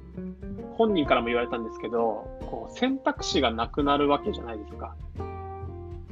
[0.76, 4.96] 本人からも言われたんですけどこう選択肢がなくなるわけじゃないですか。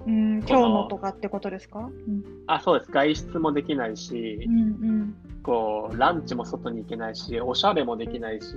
[0.07, 8.55] うん、今日のとかってことですか、うん、あそうです、外出もできないし、うんうん、こうランチも外に行けないし、おしゃれもできないし、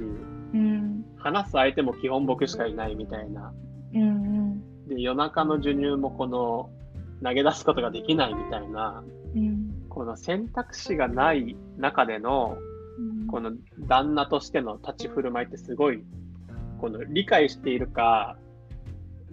[0.54, 3.54] うん、話す相手も基本僕しかいないみたいな、
[3.94, 4.02] うん。
[4.02, 6.70] うん、で夜中の授乳もこの
[7.24, 9.04] 投げ出すことができないみたいな、
[9.36, 12.58] うん、この選択肢がない中での、
[13.28, 13.54] この
[13.88, 16.04] 旦那としての立ち振る舞いってすごい
[16.80, 18.38] この理解しているか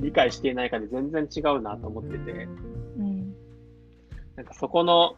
[0.01, 2.48] 理解していないかで全然違うなと思ってて、
[2.98, 3.34] うん、
[4.36, 5.14] なんかそこの、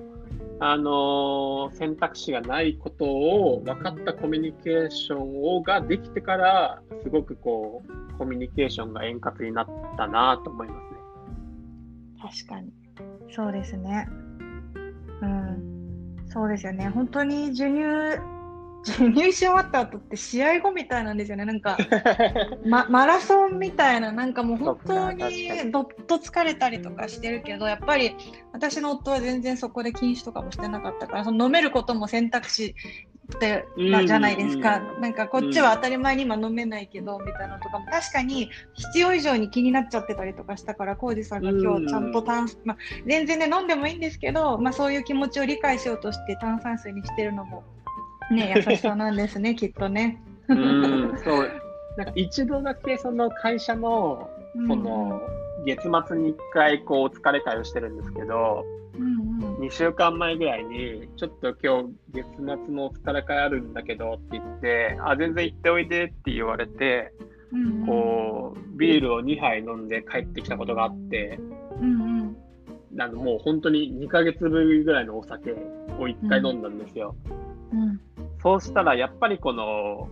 [0.61, 9.67] あのー、選択肢がないことを分かったコミュニケーションをができてから、すごくこう、コミュニケーションが円滑になっ
[9.97, 12.43] たなと思いますね。
[12.45, 12.73] 確かに。
[13.31, 14.09] そうですね。
[15.23, 16.17] うん。
[16.27, 16.89] そうですよね。
[16.89, 18.21] 本当に授乳
[19.15, 21.45] 入試終わった後って試合後みたいなんですよね。
[21.45, 21.77] なんか、
[22.67, 28.17] ま、 マラソンみたいな、なんかもう本当にどっと疲れたりとかしてるけど、やっぱり
[28.53, 32.75] 私の夫は全然そこで禁酒とかもしてなかったから、その飲めることも選択肢
[33.37, 37.87] ってなじゃないですか、うん、なんかこっちは当たり前に今飲めないけど、みたいなのとかも。
[37.87, 42.77] 確かに必要以上に気になっちゃってたりとかしたから浩二さんが今日ちゃんと炭、うん、まあ、
[43.07, 47.63] 全然ね飲んでもいいんですけど、まあ、そういう気持ちを理解しようとして炭酸水にしてるのも
[48.31, 50.23] ね、優しさなんですね、 きっとね。
[50.49, 51.51] うん、そう。
[51.97, 54.31] なんか一度だけその会社の、
[54.67, 55.21] その、
[55.65, 58.65] 月末に1回こうお疲れ会をしてるんですけど、
[58.99, 67.13] うんうん、2週間前ぐらいに、ちょっと今日月末のお疲れ会あるんだけどって言って、あ、全然行っておいでって言われて、
[67.53, 71.39] うんうん、こう、ビールを2杯飲んで帰ってきたことがあって、
[71.81, 72.01] うん
[72.93, 75.57] うん、あのもう本当に2ヶ月ぶりぐらいのお酒を
[76.07, 77.15] 1回飲んだんですよ。
[77.73, 78.01] うん、
[78.43, 80.09] そうしたら、やっぱりこの、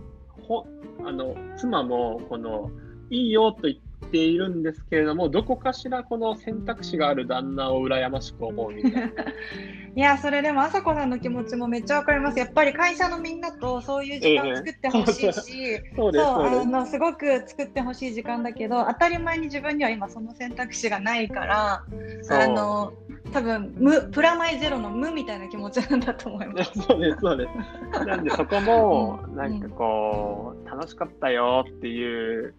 [0.47, 0.65] ほ
[1.05, 2.71] あの妻もこの
[3.09, 9.07] いいよと言っているんですけれども、どこかしらこの選択肢がある旦那を羨ましく思うみたいな。
[9.95, 12.39] いや、それでも、あさこさんの気持ちもめっちゃわかります。
[12.39, 21.83] やっぱり会社のみんなとそういう時間作ってほしいし、 そうあのすごく作ってほしい時間だけど、当たり前に自分には今その選択肢がないから、
[22.29, 22.93] あの
[23.33, 26.71] 多分無プラマイゼロの無みたいな気持ちなんだと思います。
[26.83, 27.47] そうですそうで
[27.93, 28.05] す。
[28.05, 32.53] なんでそこもなんかこう、楽しかったよっていう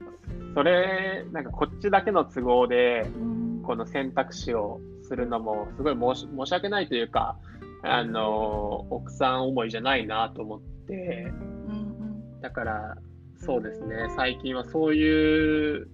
[0.55, 3.07] それなんかこっちだけの都合で
[3.63, 7.37] この選択肢をするのもすごい申し申し訳ないというか
[7.83, 11.33] あの奥さん思いじゃないなと思って、
[12.41, 12.97] だから
[13.45, 14.09] そうですね。
[14.17, 15.89] 最近はそういう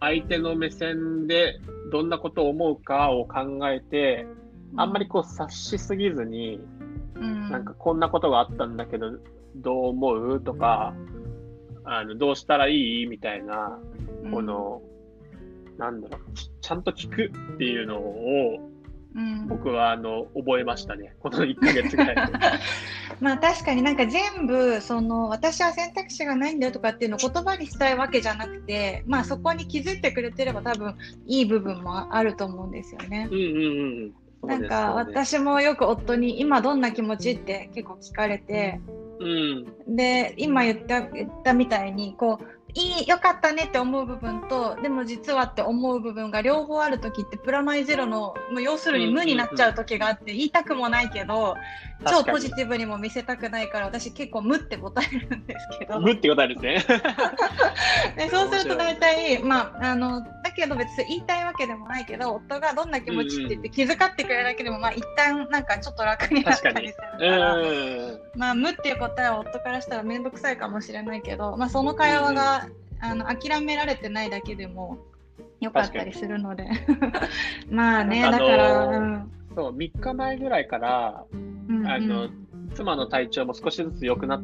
[0.00, 1.60] 相手の目線で
[1.92, 4.26] どんなことを思うかを考えて、
[4.76, 6.58] あんまりこう察しすぎずに、
[7.14, 9.12] うん、なんかこんなことがあったんだけど、
[9.56, 10.94] どう思うとか、
[11.84, 13.06] あのどうしたらいい？
[13.06, 13.78] みたいな、
[14.30, 14.82] この、
[15.70, 16.20] うん、なんだろう、
[16.60, 18.70] ちゃんと聞くっていうのを、
[19.14, 22.16] うん、僕はあの覚えましたね、この1か月ぐらい。
[23.20, 30.94] まあ確かになんか全部その私は選択肢がないんだよとかっていうのを言葉にしたいわけじゃなくて、まあ、そこに気づいてくれてれば多分
[31.26, 33.28] いい部分もあると思うんですよね。
[33.30, 34.12] うんうんうん
[34.42, 38.80] なんか私もよく夫に今どんな気持ちって結構聞かれて、
[39.20, 51.56] うん、で今言った言ったみたいにこういいよかったねって思う部分とでも実はって思う部分が両方ある時ってプラマイゼロのもう要するに無になっちゃう時があって言いたくもないけど、
[52.08, 56.00] 超ポジティブにも見せたくないから私結構無って答えるんですけど。
[56.00, 57.02] 無って答えるんですね。
[58.16, 67.56] でそうすると大体まああのだけど別に言いたいわけでもないけど夫がどんな気持ちって言って気遣ってくれるだけでも、まあ一旦なんかちょっと楽になったりするから。
[68.36, 72.59] まあ無っていう答えは夫からしたら面倒くさいかもしれないけど、まあ、その会話が
[73.00, 74.98] あの諦められてないだけでも
[75.60, 76.68] よかったりするので。
[77.70, 82.28] まあねだから、うん、そう3日前ぐらいから、うんうん、あの
[82.74, 84.38] 妻の体調も少しずつ良くな,、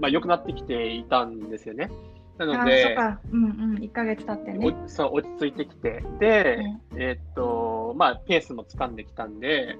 [0.00, 1.90] まあ、良くなってきていたんですよね。
[2.38, 2.96] なので、
[3.32, 4.76] うんうん、1ヶ月経ってね。
[4.86, 6.58] そう落ち着いてきて、で、
[6.92, 9.78] うん、えー、っと、まあ、ペースも掴んできたんで、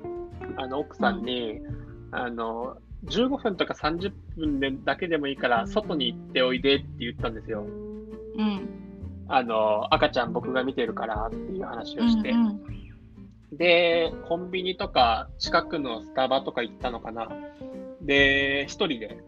[0.56, 2.78] あの奥さんに、うん、あの
[3.08, 7.64] 15分とか30分でだけでもいいから、外に行っておいでって言ったんですよ。
[8.36, 8.68] うん、
[9.28, 12.50] あの赤ちゃん僕が見てるからっていう話をして、うんう
[13.54, 17.28] ん、でコンビニとか近くのスタバとか行ったのかな。
[18.02, 19.18] で一人で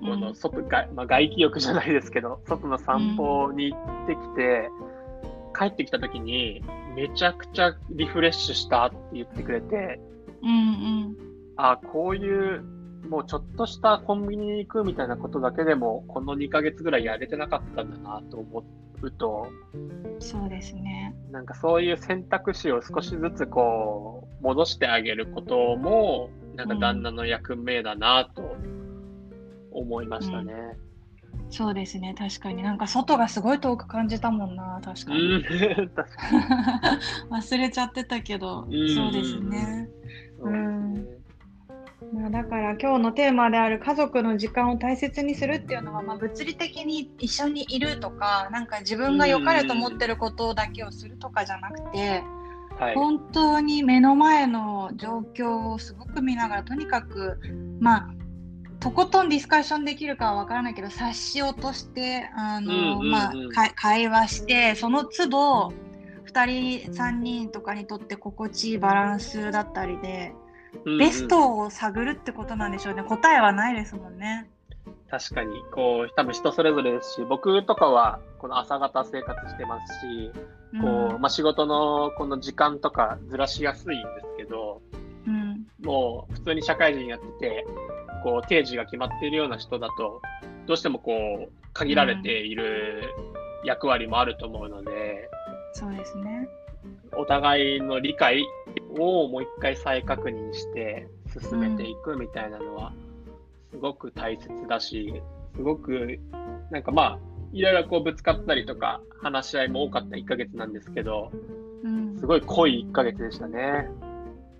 [0.00, 4.70] この外、うん、まあ、外気浴じゃないですけど外の散歩に行ってきて、
[5.58, 6.62] 帰ってきた時に
[6.94, 10.00] めちゃくちゃリフレッシュしたって言ってくれて、
[10.42, 11.16] うんうん、
[11.56, 12.64] あこういう
[13.08, 18.64] もうちょっとしたコンビニに行くみたいなことだけでも、この2ヶ月ぐらいやれてなかったんだなと思
[19.02, 19.48] うと、
[20.20, 21.14] そうですね。
[21.30, 28.56] なんかそういう選択肢を少しずつこう、戻してあげることも、なんか旦那の役目だなと
[29.72, 30.52] 思いましたね。
[30.52, 30.84] うん
[31.50, 35.44] そうですね、確かになんか外がすごい遠く感じたもんな、確かに。
[35.44, 36.38] 確かに
[37.30, 39.88] 忘れちゃってたけど、そうですね。
[40.40, 41.06] うん。
[42.12, 52.22] まあ、だから今日のテーマである家族の時間を大切にするっていうのは、まあ、物理的に一緒にいるとかなんか自分が良かれと思ってることだけをするとかじゃなくて、
[52.78, 57.38] はい、本当に目の前の状況をすごく見ながらとにかく
[57.80, 58.14] まあ
[58.80, 63.32] とことんディスカッションできるかは分からないけど察し落としてあの、まあ、
[63.74, 65.72] 会話してその都度
[66.26, 70.34] 2人3人とかにとって心地いいバランスだったりで
[70.84, 73.02] ベストを探るってことなんでしょうね。
[73.02, 74.50] 答えはないですもんね。
[75.10, 80.32] 確かに、こう、多分人それぞれですし、僕とかは、この朝方生活してますし、
[80.80, 84.82] こう、まあ、仕事のこの時間とかずらしやすいんですけど、
[85.26, 87.66] うん、もう普通に社会人やってて、
[88.24, 90.20] こう、定時が決まっているような人だと、
[90.66, 91.12] どうしてもこ
[91.48, 93.02] う、限られている
[93.64, 95.30] 役割もあると思うので、
[95.76, 96.48] うん、そうですね。
[97.16, 98.44] お互いの理解
[98.98, 101.08] をもう一回再確認して
[101.40, 102.92] 進めていくみたいなのは、
[103.70, 105.22] すごく大切だし、
[105.56, 106.18] すごく、
[106.70, 107.18] なんかまあ、
[107.52, 111.32] いろいろこうぶつかったりとか、話し合いも多かった1ヶ月なんですけど、
[111.82, 113.88] うん、すごい濃い1ヶ月でしたね。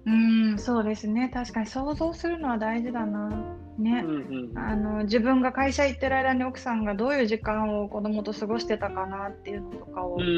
[0.07, 1.30] うん、そうですね。
[1.32, 3.30] 確かに想像するのは大事だな。
[3.78, 10.30] ね、うんうん、あの自分が会社行ってる間に奥さんがどういう時間を子供と過ごしてたかなっていうのとかを、うんうんう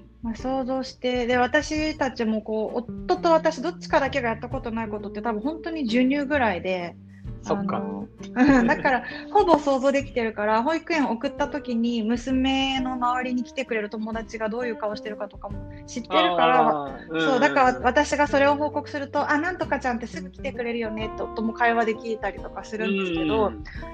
[0.00, 6.96] ん想像してで私たちもこう夫と私どっちかだけがやったことないことって多分本当に授乳ぐらいで。
[7.42, 7.82] そっか。
[8.34, 23.52] だから、ほぼ想像できてるから、保育園送った時に、娘の周りに来てくれる友達がどういう顔してるかとかも知ってるから、そう、だから私がそれを報告すると、あ、なんとかちゃんってすぐ来てくれるよねって夫も会話で聞いたりとかするんですけど、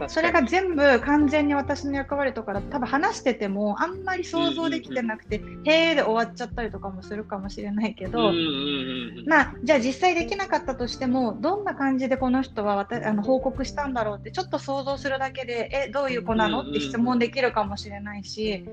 [0.09, 8.32] それが全部完全に私の役割とかだと、多分話してても、あんまり想像できてなくて、へえで終わっちゃったりとかもするかもしれないけど、
[9.26, 16.62] まあ、じゃあ実際できなかったとしても、どんな感じでこの人は私あの報告したんだろうってちょっと想像するだけでえどういう子なの？
[16.62, 18.64] って質問できるかもしれないし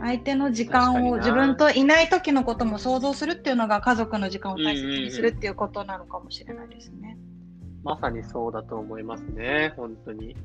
[0.00, 7.18] 相手の時間を自分といない時のことも想像するっていうのが家族の時間を大切にするっていうことなのかもしれないですね。
[7.84, 10.36] まさにそうだと思いますね、本当に。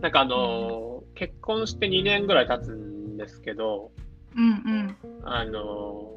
[0.00, 3.92] なんかあのー、結婚して2年ぐらい経つんですけど、
[4.36, 6.12] うんうん、あの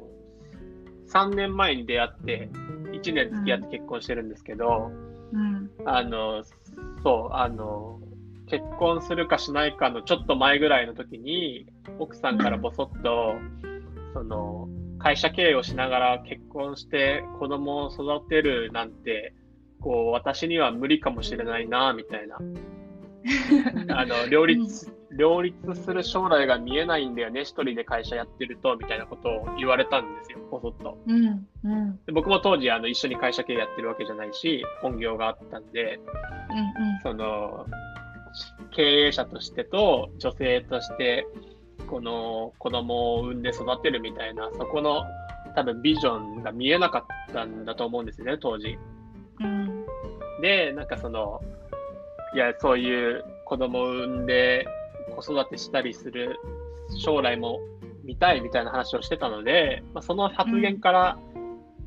[1.06, 2.48] ー、3年前に出会って、
[2.92, 4.90] 1年付き合って結婚してるんですけど、
[5.32, 6.44] うん、あの
[7.02, 8.00] そう、あの、
[8.46, 11.66] 結婚するかしないかのちょっと前ぐらいの時に、
[11.98, 13.34] 奥さんからぼそっと、
[14.12, 14.68] その、
[14.98, 19.34] 会社経営をしながら結婚して子供を育てるなんて、
[19.80, 22.38] こう、私には無理かもしれないな、みたいな。
[23.96, 30.96] あの、両立、両立する将来が見えないんだよね、一人で会社やってると、みたいなことを言われたんですよ、ぼそっと。
[31.06, 36.00] うんうん、で僕も当時、あの、一緒に会社経営やってるわけじゃないし、本業があったんで、
[36.50, 37.66] うんうん、その、
[38.70, 41.26] 経営者としてと女性として、
[41.86, 45.04] この子供を産んで育てるみたいな、そこの
[45.54, 48.78] 多分ビジョンが見えなかったんだと思うんですよね、当時。
[49.40, 49.84] うん。
[50.40, 51.42] で、なんかその、
[52.34, 54.66] いや、そういう子供を産んで
[55.10, 56.38] 子育てしたりする
[56.98, 57.60] 将来も
[58.04, 61.18] 見たいみたいな話をしてたので、まあ、その発言から、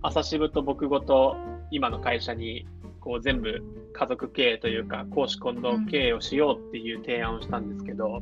[0.01, 1.35] 朝渋と僕ごと
[1.71, 2.65] 今の会社に
[2.99, 3.63] こう全部
[3.93, 8.21] 家族経営というか公私混同経営をしようっていう提案をしたんですけど、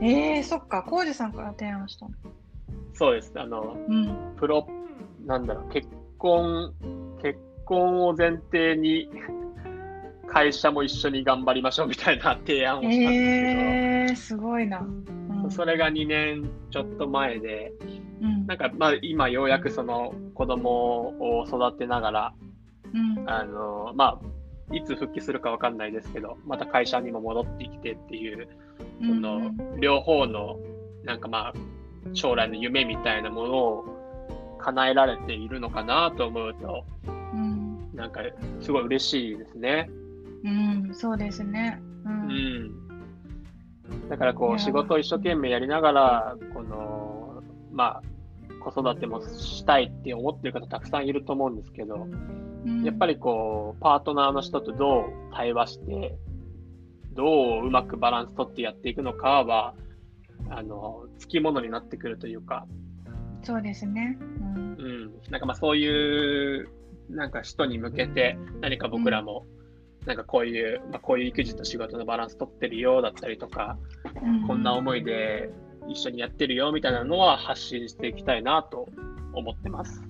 [0.00, 0.82] うん、えー、そっか。
[0.82, 2.12] 浩二さんから提案したの。
[2.94, 3.32] そうです。
[3.36, 4.66] あの、うん、プロ
[5.26, 5.68] なんだろう。
[5.70, 5.88] 結
[6.18, 6.72] 婚
[7.22, 9.10] 結婚を前提に
[10.32, 17.72] 会社も一緒に頑張りましょうみたいな提案をしたんですけど、えー、すごいな、うん、それが2年ちょっと前で、
[18.20, 22.34] うん、なんかまあ今ようやくその子供を育てながら、
[22.94, 28.48] うん、あのまあいつ復帰するかわかんないですけどまた会社にも戻ってきてっていう
[29.00, 29.50] その
[29.80, 30.58] 両方の
[31.04, 31.54] なんかまあ
[32.14, 38.20] 将来の夢みたいなものを叶えられているのかなと思うと、うん、なんか
[38.60, 39.90] すごい嬉しいですね。
[40.44, 41.80] うん、そうですね。
[42.04, 42.74] うん。
[43.90, 48.02] うん、だからこう、仕事を一生懸命やりながら、この、まあ、
[48.60, 52.06] 子育てもしたいって思ってる方たくさんいると思うんですけど、
[52.66, 56.16] うん、やっぱりこう、パートナーの人とどう対話して、
[57.12, 59.74] どううまくバランス取ってやっていくのかは、
[60.48, 62.66] あの、つきものになってくるというか。
[63.42, 64.18] そうですね。
[64.20, 64.76] うん。
[64.78, 66.68] うん、なんかまあそういう、
[67.08, 69.59] なんか人に向けて何か僕らも、うん
[70.06, 73.76] なんかこういう、まあ、こういう育児と仕事のバランス取ってるよだったりとか、
[74.22, 75.50] うん、こんな思いで
[75.88, 78.88] 一緒にやってるよみたいなのは発信していきたいなと
[79.32, 80.02] 思ってます。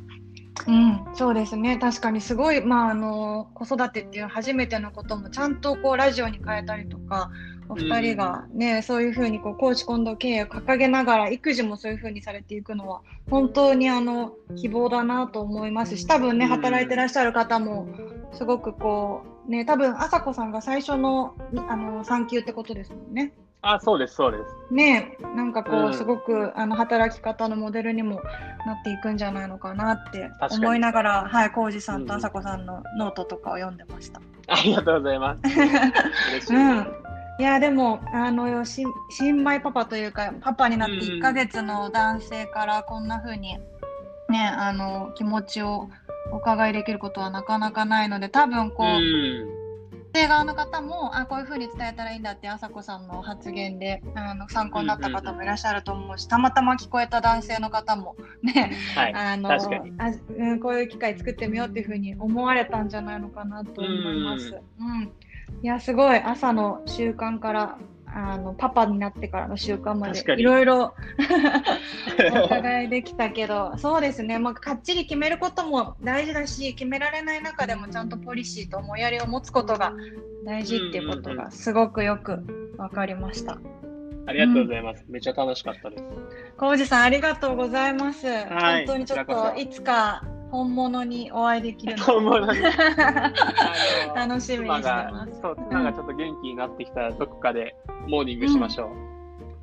[0.66, 7.30] うん、そうですね確かにすごい、まあ、あの子育てっていう初めてのこともちゃんとこうラジオに変えたりとか
[7.68, 17.88] お二人がね、うん、そういうふうにこう公私混同経営を掲げながら育児もそういうふうにされていくのは本当にあの希望だなと思いますし多分ね働いてらっしゃる方も
[18.32, 21.34] すごくこうね、多分、朝子さんが最初の、
[21.68, 23.32] あの、産休ってことですもんね。
[23.62, 24.72] あ、そうです、そうです。
[24.72, 28.22] ねなんかこう、うん、すごく、あの、働き方のモデルにも
[28.64, 34.20] なっていくんじゃないのかなって思いながら、はい、浩二さんと朝子さんのノートとかを読んでました。
[34.46, 35.42] ありがとうございます。
[36.52, 36.56] い。
[36.56, 37.00] うん
[37.38, 38.84] いやでもあの新
[39.42, 43.58] 米パパというかパパになって1ヶ月の男性からこんな風に
[44.28, 45.88] ねあの気持ちを
[46.32, 48.86] お伺いできることはなかなかないので多分こう、
[50.12, 64.60] 女性側の方もあこういうふうに伝えたらいいんだって朝子さんの発言であの参考になった方もいらっしゃると思うし、たまたま聞こえた男性の方もね、はい、 あのあ、うん、こういう機会作ってみようっていうふうに思われたんじゃないのかなと思います。
[64.80, 65.12] うん、
[65.62, 66.18] いやすごい。
[66.18, 67.78] 朝の習慣から
[68.14, 70.94] あのパパになってからの習慣までいろいろ
[72.42, 79.92] お伺いできたけどそうですね、まあ、かっちり決めることも大事だし決められない中でもちゃんとポリシーと思いやりを持つことが
[80.44, 82.38] 大事っていうことがすごくよく
[82.76, 83.58] 分かりました。
[84.26, 85.04] ありがとうございます。
[85.06, 86.04] うん、めっちゃ楽しかったです。
[86.56, 88.26] 浩二さん、ありがとうございます。
[88.26, 92.04] はい、本当にちょっといつか本物にお会いできるの？
[92.04, 92.60] 本物に
[94.14, 95.40] 楽しみにしてます。
[95.40, 97.76] そう、妻がちょっと元気になってきたら、どこかで
[98.06, 98.90] モーニングしましょう。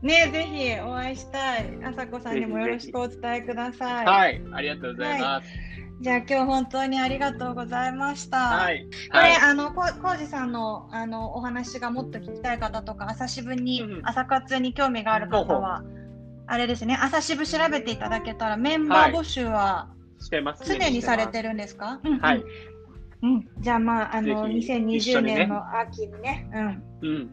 [0.03, 1.77] うん、ねぜひお会いしたい。
[1.83, 4.05] あさこさんにもよろしくお伝えください。
[4.05, 5.47] はい、ありがとうございます。
[5.47, 8.37] はいじゃあ今日本当にありがとうございました。
[8.37, 8.85] はい。
[9.11, 15.83] これ、はい、あのこ浩二さんのあのお話がもっと聞きたい方とか朝渋に、うん、朝活に興味がある方は、
[16.45, 22.43] あれですね朝渋調べていただけたらメンバー募集は、してます、ね、常にされてるんですか、はい、
[23.23, 26.49] うん、じゃあまああの2020年の秋にね、
[27.01, 27.29] うん、うん、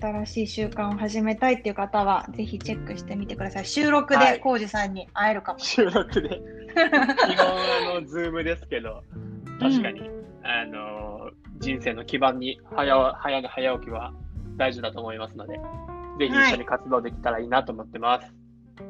[0.00, 3.66] 新しい習慣を始めたいっていう方はぜひチェックしてみてください。
[3.66, 5.58] 収録で浩二さんに会えるかも。
[5.58, 6.28] 収録で。
[6.28, 7.46] 基本
[7.96, 9.02] あのズームですけど
[9.60, 14.14] 確かに、うん、あの人生の基盤に早早寝早起きは
[14.56, 15.58] 大事だと思いますので
[16.18, 18.41] ぜひ一緒に活動できたらいいなと思ってます、はい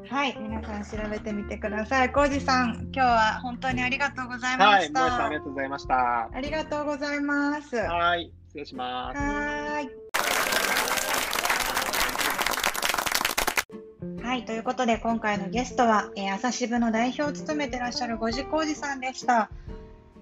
[0.09, 2.13] はい、皆さん調べてみてください。
[2.13, 5.03] 浩二さん、今日は本当にありがとうございました。
[5.03, 6.31] はい、ありがとうございました。
[6.33, 7.77] ありがとうございます。
[7.77, 9.19] はい、失礼します。
[9.19, 9.91] はい。
[14.23, 19.51] はい、ということで今回のゲストは、えー、朝渋の代表を務めてらっしゃる五時浩二さんでした。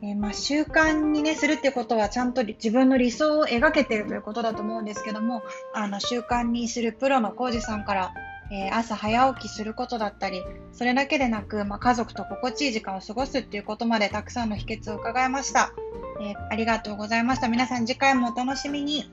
[0.02, 5.42] えー、まあ、習慣に、ね、するっていうことはちゃんと自分の理想を描けているということだと思うんですけども
[5.74, 8.14] あの習慣にするプロの浩二さんから
[8.50, 10.42] えー、朝早起きすることだったり、
[10.72, 15.72] それだけでなく、まあ、家族と心地いい時間を過ごすっていうことまでたくさんの秘訣を伺いました。
[16.20, 17.48] えー、ありがとうございました。
[17.48, 19.10] 皆さん次回もお楽しみに。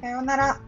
[0.00, 0.60] さようなら。